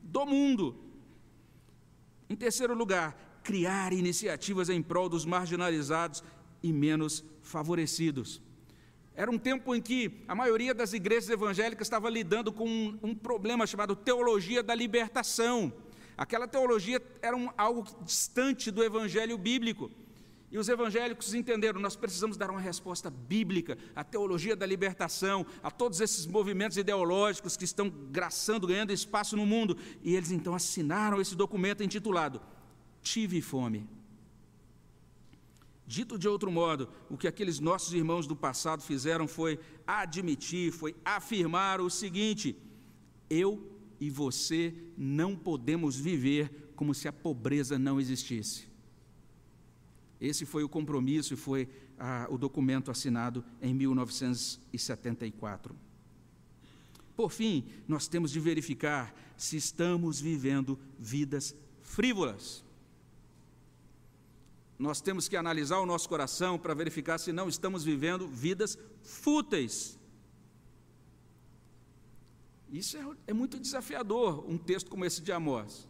do 0.02 0.26
mundo. 0.26 0.78
Em 2.30 2.36
terceiro 2.36 2.74
lugar, 2.74 3.42
criar 3.44 3.94
iniciativas 3.94 4.70
em 4.70 4.82
prol 4.82 5.10
dos 5.10 5.26
marginalizados 5.26 6.24
e 6.62 6.72
menos 6.72 7.24
favorecidos. 7.42 8.42
Era 9.16 9.30
um 9.30 9.38
tempo 9.38 9.76
em 9.76 9.82
que 9.82 10.24
a 10.28 10.34
maioria 10.34 10.74
das 10.74 10.94
igrejas 10.94 11.30
evangélicas 11.30 11.86
estava 11.86 12.10
lidando 12.10 12.52
com 12.52 12.68
um, 12.68 13.00
um 13.04 13.16
problema 13.16 13.68
chamado 13.68 13.96
teologia 13.96 14.64
da 14.64 14.74
libertação. 14.74 15.72
Aquela 16.18 16.48
teologia 16.48 17.02
era 17.22 17.36
um, 17.38 17.50
algo 17.58 17.86
distante 18.02 18.72
do 18.72 18.84
evangelho 18.84 19.38
bíblico. 19.38 19.92
E 20.52 20.58
os 20.58 20.70
evangélicos 20.70 21.34
entenderam, 21.34 21.80
nós 21.80 21.96
precisamos 21.96 22.38
dar 22.38 22.52
uma 22.52 22.60
resposta 22.60 23.10
bíblica 23.10 23.76
à 23.96 24.04
teologia 24.04 24.56
da 24.56 24.68
libertação, 24.68 25.44
a 25.64 25.72
todos 25.72 26.00
esses 26.00 26.28
movimentos 26.28 26.78
ideológicos 26.78 27.58
que 27.58 27.66
estão 27.66 27.90
graçando, 27.90 28.68
ganhando 28.68 28.94
espaço 28.94 29.36
no 29.36 29.48
mundo. 29.48 29.76
E 30.04 30.16
eles 30.16 30.30
então 30.32 30.54
assinaram 30.54 31.20
esse 31.20 31.36
documento 31.36 31.84
intitulado 31.84 32.40
Tive 33.02 33.42
Fome. 33.42 33.88
Dito 35.86 36.18
de 36.18 36.28
outro 36.28 36.52
modo, 36.52 36.90
o 37.10 37.18
que 37.18 37.28
aqueles 37.28 37.60
nossos 37.60 37.94
irmãos 37.94 38.26
do 38.26 38.36
passado 38.36 38.82
fizeram 38.82 39.28
foi 39.28 39.60
admitir, 39.86 40.72
foi 40.72 40.96
afirmar 41.04 41.82
o 41.82 41.90
seguinte: 41.90 42.56
eu 43.30 43.70
e 44.00 44.10
você 44.10 44.74
não 44.98 45.36
podemos 45.36 45.98
viver 45.98 46.72
como 46.76 46.94
se 46.94 47.08
a 47.08 47.14
pobreza 47.14 47.78
não 47.78 48.00
existisse. 48.00 48.72
Esse 50.20 50.46
foi 50.46 50.64
o 50.64 50.70
compromisso 50.70 51.34
e 51.34 51.38
foi 51.38 51.68
ah, 52.00 52.28
o 52.30 52.38
documento 52.38 52.90
assinado 52.90 53.44
em 53.62 53.74
1974. 53.74 55.76
Por 57.16 57.32
fim, 57.32 57.66
nós 57.88 58.08
temos 58.08 58.32
de 58.32 58.40
verificar 58.40 59.14
se 59.36 59.58
estamos 59.58 60.22
vivendo 60.22 60.80
vidas 60.98 61.54
frívolas 61.82 62.64
nós 64.78 65.02
temos 65.02 65.28
que 65.28 65.38
analisar 65.38 65.80
o 65.80 65.86
nosso 65.86 66.10
coração 66.10 66.58
para 66.58 66.74
verificar 66.74 67.18
se 67.18 67.32
não 67.32 67.48
estamos 67.48 67.84
vivendo 67.84 68.28
vidas 68.28 68.78
fúteis. 69.02 70.00
Isso 72.72 72.98
é, 72.98 73.06
é 73.28 73.34
muito 73.34 73.60
desafiador, 73.60 74.44
um 74.50 74.58
texto 74.58 74.90
como 74.90 75.06
esse 75.06 75.22
de 75.22 75.32
Amós. 75.32 75.88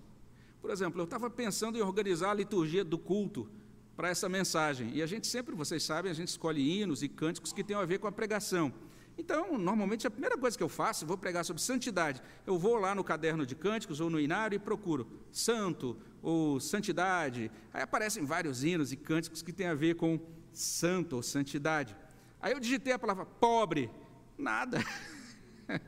Por 0.61 0.69
exemplo, 0.69 0.99
eu 0.99 1.05
estava 1.05 1.29
pensando 1.29 1.77
em 1.77 1.81
organizar 1.81 2.31
a 2.31 2.33
liturgia 2.33 2.83
do 2.83 2.97
culto 2.97 3.49
para 3.95 4.09
essa 4.09 4.27
mensagem. 4.27 4.91
E 4.93 5.01
a 5.01 5.05
gente 5.05 5.27
sempre, 5.27 5.55
vocês 5.55 5.83
sabem, 5.83 6.11
a 6.11 6.15
gente 6.15 6.29
escolhe 6.29 6.61
hinos 6.61 7.03
e 7.03 7.07
cânticos 7.07 7.53
que 7.53 7.63
tenham 7.63 7.81
a 7.81 7.85
ver 7.85 7.99
com 7.99 8.07
a 8.07 8.11
pregação. 8.11 8.73
Então, 9.17 9.57
normalmente, 9.57 10.07
a 10.07 10.11
primeira 10.11 10.37
coisa 10.37 10.57
que 10.57 10.63
eu 10.63 10.69
faço, 10.69 11.05
vou 11.05 11.17
pregar 11.17 11.45
sobre 11.45 11.61
santidade. 11.61 12.21
Eu 12.45 12.57
vou 12.57 12.77
lá 12.77 12.95
no 12.95 13.03
caderno 13.03 13.45
de 13.45 13.55
cânticos 13.55 13.99
ou 13.99 14.09
no 14.09 14.19
inário 14.19 14.55
e 14.55 14.59
procuro 14.59 15.07
santo 15.31 15.97
ou 16.23 16.59
santidade. 16.59 17.51
Aí 17.73 17.83
aparecem 17.83 18.25
vários 18.25 18.63
hinos 18.63 18.93
e 18.93 18.95
cânticos 18.95 19.41
que 19.41 19.51
têm 19.51 19.67
a 19.67 19.75
ver 19.75 19.95
com 19.95 20.19
santo 20.53 21.17
ou 21.17 21.21
santidade. 21.21 21.95
Aí 22.41 22.53
eu 22.53 22.59
digitei 22.59 22.93
a 22.93 22.99
palavra 22.99 23.25
pobre, 23.25 23.91
nada. 24.37 24.83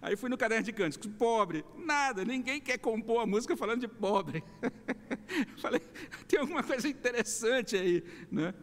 Aí 0.00 0.16
fui 0.16 0.28
no 0.28 0.36
caderno 0.36 0.64
de 0.64 0.72
cânticos, 0.72 1.10
pobre, 1.18 1.64
nada, 1.76 2.24
ninguém 2.24 2.60
quer 2.60 2.78
compor 2.78 3.22
a 3.22 3.26
música 3.26 3.56
falando 3.56 3.80
de 3.80 3.88
pobre. 3.88 4.42
Falei, 5.60 5.80
tem 6.26 6.40
alguma 6.40 6.62
coisa 6.62 6.88
interessante 6.88 7.76
aí, 7.76 8.04
né? 8.30 8.54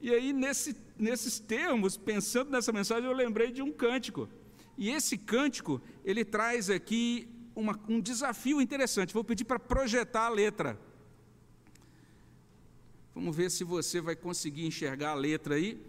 E 0.00 0.12
aí, 0.12 0.32
nesse, 0.32 0.76
nesses 0.98 1.38
termos, 1.38 1.96
pensando 1.96 2.50
nessa 2.50 2.72
mensagem, 2.72 3.04
eu 3.04 3.16
lembrei 3.16 3.50
de 3.50 3.62
um 3.62 3.72
cântico. 3.72 4.28
E 4.76 4.90
esse 4.90 5.16
cântico, 5.16 5.80
ele 6.04 6.24
traz 6.24 6.68
aqui 6.68 7.28
uma, 7.56 7.80
um 7.88 8.00
desafio 8.00 8.60
interessante. 8.60 9.14
Vou 9.14 9.24
pedir 9.24 9.44
para 9.44 9.58
projetar 9.58 10.26
a 10.26 10.28
letra. 10.28 10.78
Vamos 13.14 13.34
ver 13.34 13.50
se 13.50 13.64
você 13.64 14.00
vai 14.00 14.14
conseguir 14.14 14.66
enxergar 14.66 15.12
a 15.12 15.14
letra 15.14 15.54
aí. 15.54 15.82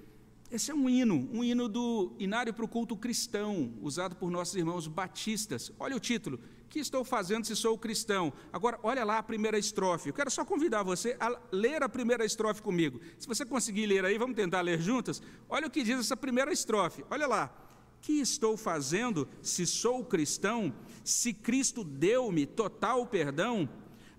Esse 0.50 0.72
é 0.72 0.74
um 0.74 0.90
hino, 0.90 1.30
um 1.34 1.44
hino 1.44 1.68
do 1.68 2.14
Inário 2.18 2.54
para 2.54 2.64
o 2.64 2.70
Culto 2.70 2.96
Cristão, 2.96 3.74
usado 3.82 4.16
por 4.16 4.32
nossos 4.32 4.56
irmãos 4.56 4.88
batistas. 4.88 5.74
Olha 5.78 5.98
o 5.98 6.00
título: 6.00 6.40
que 6.70 6.80
estou 6.80 7.04
fazendo 7.04 7.46
se 7.46 7.54
sou 7.54 7.78
cristão? 7.78 8.32
Agora, 8.52 8.80
olha 8.82 9.04
lá 9.04 9.18
a 9.18 9.24
primeira 9.24 9.60
estrofe. 9.60 10.08
Eu 10.08 10.14
quero 10.14 10.32
só 10.32 10.46
convidar 10.46 10.84
você 10.84 11.18
a 11.20 11.38
ler 11.52 11.84
a 11.84 11.90
primeira 11.90 12.24
estrofe 12.24 12.62
comigo. 12.62 13.02
Se 13.18 13.28
você 13.28 13.46
conseguir 13.46 13.88
ler 13.88 14.06
aí, 14.06 14.18
vamos 14.18 14.38
tentar 14.38 14.62
ler 14.62 14.80
juntas. 14.80 15.22
Olha 15.50 15.68
o 15.68 15.70
que 15.70 15.84
diz 15.84 16.00
essa 16.00 16.16
primeira 16.16 16.54
estrofe. 16.54 17.04
Olha 17.10 17.28
lá. 17.28 17.67
Que 18.08 18.22
estou 18.22 18.56
fazendo 18.56 19.28
se 19.42 19.68
sou 19.68 20.02
cristão? 20.02 20.74
Se 21.04 21.34
Cristo 21.34 21.84
deu-me 21.84 22.46
total 22.46 23.06
perdão? 23.06 23.68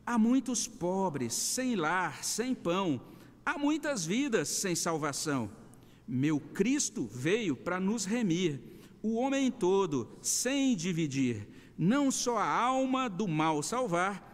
Há 0.05 0.19
muitos 0.19 0.69
pobres, 0.69 1.33
sem 1.33 1.75
lar, 1.75 2.23
sem 2.23 2.55
pão. 2.55 3.01
Há 3.47 3.57
muitas 3.57 4.05
vidas 4.05 4.51
sem 4.51 4.75
salvação. 4.75 5.51
Meu 6.07 6.39
Cristo 6.39 7.09
veio 7.11 7.57
para 7.57 7.81
nos 7.81 8.05
remir, 8.05 8.61
o 9.03 9.15
homem 9.15 9.51
todo, 9.51 10.07
sem 10.21 10.77
dividir 10.77 11.49
não 11.79 12.11
só 12.11 12.37
a 12.37 12.47
alma 12.47 13.09
do 13.09 13.27
mal 13.27 13.63
salvar, 13.63 14.28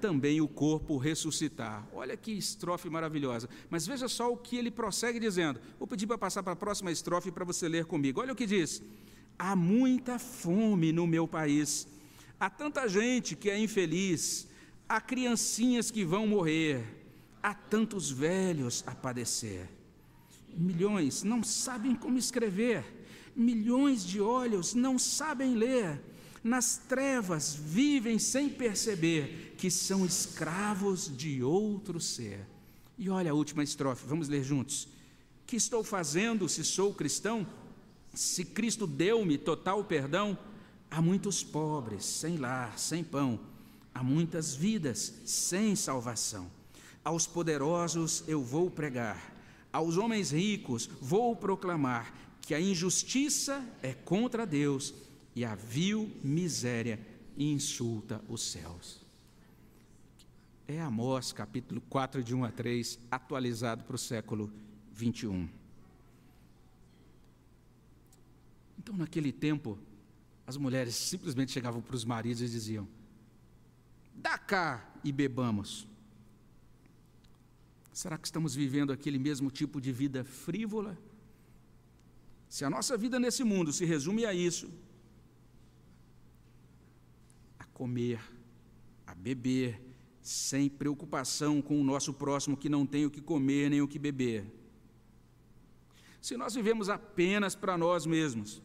também 0.00 0.40
o 0.40 0.48
corpo 0.48 0.96
ressuscitar. 0.96 1.86
Olha 1.92 2.16
que 2.16 2.32
estrofe 2.32 2.88
maravilhosa. 2.88 3.48
Mas 3.68 3.86
veja 3.86 4.08
só 4.08 4.32
o 4.32 4.36
que 4.36 4.56
ele 4.56 4.70
prossegue 4.70 5.20
dizendo. 5.20 5.60
Vou 5.78 5.86
pedir 5.86 6.06
para 6.06 6.18
passar 6.18 6.42
para 6.42 6.52
a 6.52 6.56
próxima 6.56 6.90
estrofe 6.90 7.30
para 7.30 7.44
você 7.44 7.68
ler 7.68 7.84
comigo. 7.84 8.20
Olha 8.20 8.32
o 8.32 8.36
que 8.36 8.46
diz: 8.46 8.82
Há 9.38 9.54
muita 9.54 10.18
fome 10.18 10.92
no 10.92 11.06
meu 11.06 11.26
país, 11.26 11.86
há 12.38 12.48
tanta 12.48 12.88
gente 12.88 13.36
que 13.36 13.50
é 13.50 13.58
infeliz, 13.58 14.48
há 14.88 15.00
criancinhas 15.00 15.90
que 15.90 16.04
vão 16.04 16.26
morrer, 16.26 16.84
há 17.42 17.54
tantos 17.54 18.10
velhos 18.10 18.82
a 18.86 18.94
padecer. 18.94 19.68
Milhões 20.56 21.22
não 21.22 21.42
sabem 21.42 21.94
como 21.94 22.18
escrever, 22.18 22.84
milhões 23.36 24.04
de 24.04 24.20
olhos 24.20 24.74
não 24.74 24.98
sabem 24.98 25.54
ler 25.54 26.00
nas 26.42 26.78
trevas 26.78 27.54
vivem 27.54 28.18
sem 28.18 28.48
perceber 28.48 29.47
que 29.58 29.70
são 29.72 30.06
escravos 30.06 31.14
de 31.14 31.42
outro 31.42 32.00
ser. 32.00 32.46
E 32.96 33.10
olha 33.10 33.32
a 33.32 33.34
última 33.34 33.64
estrofe, 33.64 34.06
vamos 34.06 34.28
ler 34.28 34.44
juntos. 34.44 34.88
Que 35.44 35.56
estou 35.56 35.82
fazendo 35.82 36.48
se 36.48 36.64
sou 36.64 36.94
cristão? 36.94 37.46
Se 38.14 38.44
Cristo 38.44 38.86
deu-me 38.86 39.36
total 39.36 39.84
perdão, 39.84 40.38
há 40.88 41.02
muitos 41.02 41.42
pobres, 41.42 42.04
sem 42.04 42.36
lar, 42.36 42.78
sem 42.78 43.02
pão, 43.02 43.40
há 43.92 44.02
muitas 44.02 44.54
vidas 44.54 45.12
sem 45.26 45.74
salvação. 45.74 46.48
Aos 47.04 47.26
poderosos 47.26 48.22
eu 48.28 48.42
vou 48.42 48.70
pregar, 48.70 49.34
aos 49.72 49.96
homens 49.96 50.30
ricos 50.30 50.88
vou 51.00 51.34
proclamar 51.34 52.14
que 52.42 52.54
a 52.54 52.60
injustiça 52.60 53.64
é 53.82 53.92
contra 53.92 54.46
Deus 54.46 54.94
e 55.34 55.44
a 55.44 55.54
vil 55.56 56.10
miséria 56.22 57.00
insulta 57.36 58.22
os 58.28 58.42
céus. 58.42 59.07
É 60.70 60.78
Amós, 60.82 61.32
capítulo 61.32 61.80
4, 61.88 62.22
de 62.22 62.34
1 62.34 62.44
a 62.44 62.52
3, 62.52 62.98
atualizado 63.10 63.84
para 63.84 63.96
o 63.96 63.98
século 63.98 64.52
21. 64.92 65.48
Então, 68.78 68.94
naquele 68.94 69.32
tempo, 69.32 69.78
as 70.46 70.58
mulheres 70.58 70.94
simplesmente 70.94 71.52
chegavam 71.52 71.80
para 71.80 71.96
os 71.96 72.04
maridos 72.04 72.42
e 72.42 72.48
diziam: 72.50 72.86
Dá 74.14 74.36
cá 74.36 74.86
e 75.02 75.10
bebamos. 75.10 75.88
Será 77.90 78.18
que 78.18 78.26
estamos 78.26 78.54
vivendo 78.54 78.92
aquele 78.92 79.18
mesmo 79.18 79.50
tipo 79.50 79.80
de 79.80 79.90
vida 79.90 80.22
frívola? 80.22 80.98
Se 82.46 82.62
a 82.66 82.68
nossa 82.68 82.94
vida 82.94 83.18
nesse 83.18 83.42
mundo 83.42 83.72
se 83.72 83.86
resume 83.86 84.26
a 84.26 84.34
isso, 84.34 84.70
comer, 87.72 88.20
a 89.06 89.14
beber, 89.14 89.87
sem 90.20 90.68
preocupação 90.68 91.62
com 91.62 91.80
o 91.80 91.84
nosso 91.84 92.12
próximo 92.12 92.56
que 92.56 92.68
não 92.68 92.84
tem 92.84 93.06
o 93.06 93.10
que 93.10 93.20
comer 93.20 93.70
nem 93.70 93.80
o 93.80 93.88
que 93.88 93.98
beber. 93.98 94.44
Se 96.20 96.36
nós 96.36 96.54
vivemos 96.54 96.88
apenas 96.88 97.54
para 97.54 97.78
nós 97.78 98.04
mesmos, 98.04 98.60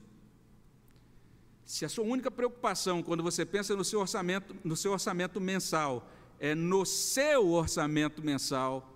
se 1.66 1.86
a 1.86 1.90
sua 1.90 2.04
única 2.04 2.30
preocupação 2.30 3.02
quando 3.02 3.24
você 3.24 3.46
pensa 3.46 3.76
no 3.76 3.84
seu 3.84 4.00
orçamento, 4.00 4.56
no 4.64 4.76
seu 4.76 4.92
orçamento 4.92 5.40
mensal, 5.40 6.10
é 6.40 6.54
no 6.54 6.86
seu 6.86 7.52
orçamento 7.52 8.22
mensal, 8.22 8.90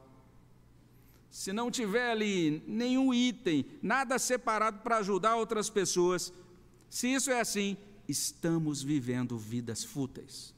se 1.29 1.53
não 1.53 1.69
tiver 1.69 2.11
ali 2.11 2.63
nenhum 2.67 3.13
item, 3.13 3.65
nada 3.81 4.17
separado 4.17 4.79
para 4.79 4.97
ajudar 4.97 5.35
outras 5.35 5.69
pessoas, 5.69 6.33
se 6.89 7.13
isso 7.13 7.29
é 7.29 7.39
assim, 7.39 7.77
estamos 8.07 8.81
vivendo 8.81 9.37
vidas 9.37 9.83
fúteis. 9.83 10.56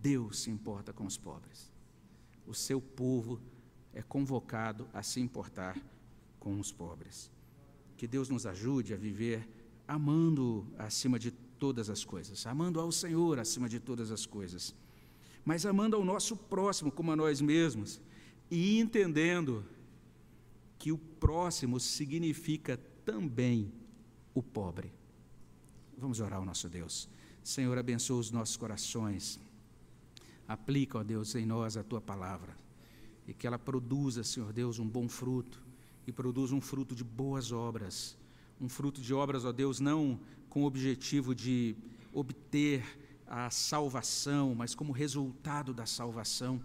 Deus 0.00 0.40
se 0.40 0.50
importa 0.50 0.92
com 0.92 1.04
os 1.04 1.16
pobres. 1.16 1.70
O 2.46 2.54
seu 2.54 2.80
povo 2.80 3.40
é 3.92 4.02
convocado 4.02 4.88
a 4.92 5.02
se 5.02 5.20
importar 5.20 5.76
com 6.38 6.58
os 6.58 6.72
pobres. 6.72 7.30
Que 7.96 8.06
Deus 8.06 8.28
nos 8.28 8.46
ajude 8.46 8.94
a 8.94 8.96
viver 8.96 9.46
amando 9.86 10.66
acima 10.78 11.18
de 11.18 11.30
todas 11.30 11.90
as 11.90 12.04
coisas, 12.04 12.46
amando 12.46 12.80
ao 12.80 12.90
Senhor 12.90 13.38
acima 13.38 13.68
de 13.68 13.78
todas 13.78 14.10
as 14.10 14.24
coisas, 14.24 14.74
mas 15.44 15.66
amando 15.66 15.96
ao 15.96 16.04
nosso 16.04 16.36
próximo 16.36 16.90
como 16.90 17.12
a 17.12 17.16
nós 17.16 17.40
mesmos 17.40 18.00
e 18.50 18.78
entendendo 18.78 19.64
que 20.78 20.90
o 20.90 20.96
próximo 20.96 21.78
significa 21.78 22.78
também 23.04 23.70
o 24.34 24.42
pobre. 24.42 24.92
Vamos 25.98 26.20
orar 26.20 26.38
ao 26.38 26.44
nosso 26.46 26.68
Deus. 26.68 27.08
Senhor, 27.42 27.76
abençoa 27.76 28.18
os 28.18 28.30
nossos 28.30 28.56
corações. 28.56 29.38
Aplica, 30.50 30.98
ó 30.98 31.04
Deus, 31.04 31.36
em 31.36 31.46
nós 31.46 31.76
a 31.76 31.84
tua 31.84 32.00
palavra. 32.00 32.56
E 33.24 33.32
que 33.32 33.46
ela 33.46 33.56
produza, 33.56 34.24
Senhor 34.24 34.52
Deus, 34.52 34.80
um 34.80 34.88
bom 34.88 35.08
fruto. 35.08 35.62
E 36.08 36.12
produza 36.12 36.56
um 36.56 36.60
fruto 36.60 36.92
de 36.92 37.04
boas 37.04 37.52
obras, 37.52 38.18
um 38.60 38.68
fruto 38.68 39.00
de 39.00 39.14
obras, 39.14 39.44
ó 39.44 39.52
Deus, 39.52 39.78
não 39.78 40.18
com 40.48 40.64
o 40.64 40.66
objetivo 40.66 41.36
de 41.36 41.76
obter 42.12 42.82
a 43.28 43.48
salvação, 43.48 44.52
mas 44.52 44.74
como 44.74 44.90
resultado 44.90 45.72
da 45.72 45.86
salvação. 45.86 46.60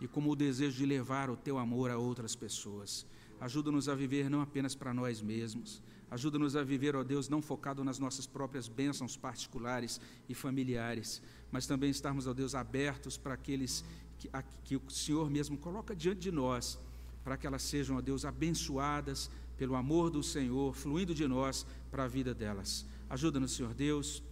E 0.00 0.08
como 0.08 0.32
o 0.32 0.34
desejo 0.34 0.78
de 0.78 0.84
levar 0.84 1.30
o 1.30 1.36
teu 1.36 1.56
amor 1.56 1.88
a 1.88 1.96
outras 1.96 2.34
pessoas. 2.34 3.06
Ajuda-nos 3.40 3.88
a 3.88 3.94
viver 3.94 4.28
não 4.28 4.42
apenas 4.42 4.74
para 4.74 4.92
nós 4.92 5.22
mesmos, 5.22 5.82
ajuda-nos 6.10 6.56
a 6.56 6.62
viver, 6.62 6.94
ó 6.94 7.02
Deus, 7.02 7.28
não 7.28 7.40
focado 7.40 7.82
nas 7.82 7.98
nossas 7.98 8.26
próprias 8.26 8.68
bênçãos 8.68 9.16
particulares 9.16 9.98
e 10.28 10.34
familiares, 10.34 11.22
mas 11.50 11.66
também 11.66 11.90
estarmos, 11.90 12.26
ó 12.26 12.34
Deus, 12.34 12.54
abertos 12.54 13.16
para 13.16 13.34
aqueles 13.34 13.82
que, 14.18 14.28
a, 14.32 14.42
que 14.42 14.76
o 14.76 14.90
Senhor 14.90 15.30
mesmo 15.30 15.56
coloca 15.56 15.96
diante 15.96 16.20
de 16.20 16.30
nós, 16.30 16.78
para 17.24 17.36
que 17.38 17.46
elas 17.46 17.62
sejam, 17.62 17.96
ó 17.96 18.00
Deus, 18.02 18.26
abençoadas 18.26 19.30
pelo 19.56 19.74
amor 19.74 20.10
do 20.10 20.22
Senhor, 20.22 20.74
fluindo 20.74 21.14
de 21.14 21.26
nós 21.26 21.66
para 21.90 22.04
a 22.04 22.08
vida 22.08 22.34
delas. 22.34 22.86
Ajuda-nos, 23.08 23.52
Senhor 23.52 23.72
Deus, 23.74 24.22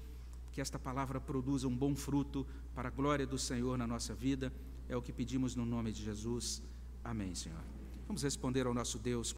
que 0.52 0.60
esta 0.60 0.78
palavra 0.78 1.20
produza 1.20 1.66
um 1.66 1.76
bom 1.76 1.94
fruto 1.94 2.46
para 2.74 2.88
a 2.88 2.90
glória 2.90 3.26
do 3.26 3.38
Senhor 3.38 3.76
na 3.78 3.86
nossa 3.86 4.14
vida. 4.14 4.52
É 4.88 4.96
o 4.96 5.02
que 5.02 5.12
pedimos 5.12 5.54
no 5.54 5.64
nome 5.64 5.92
de 5.92 6.02
Jesus. 6.02 6.62
Amém, 7.04 7.34
Senhor. 7.34 7.77
Vamos 8.08 8.22
responder 8.22 8.66
ao 8.66 8.72
nosso 8.72 8.98
Deus. 8.98 9.34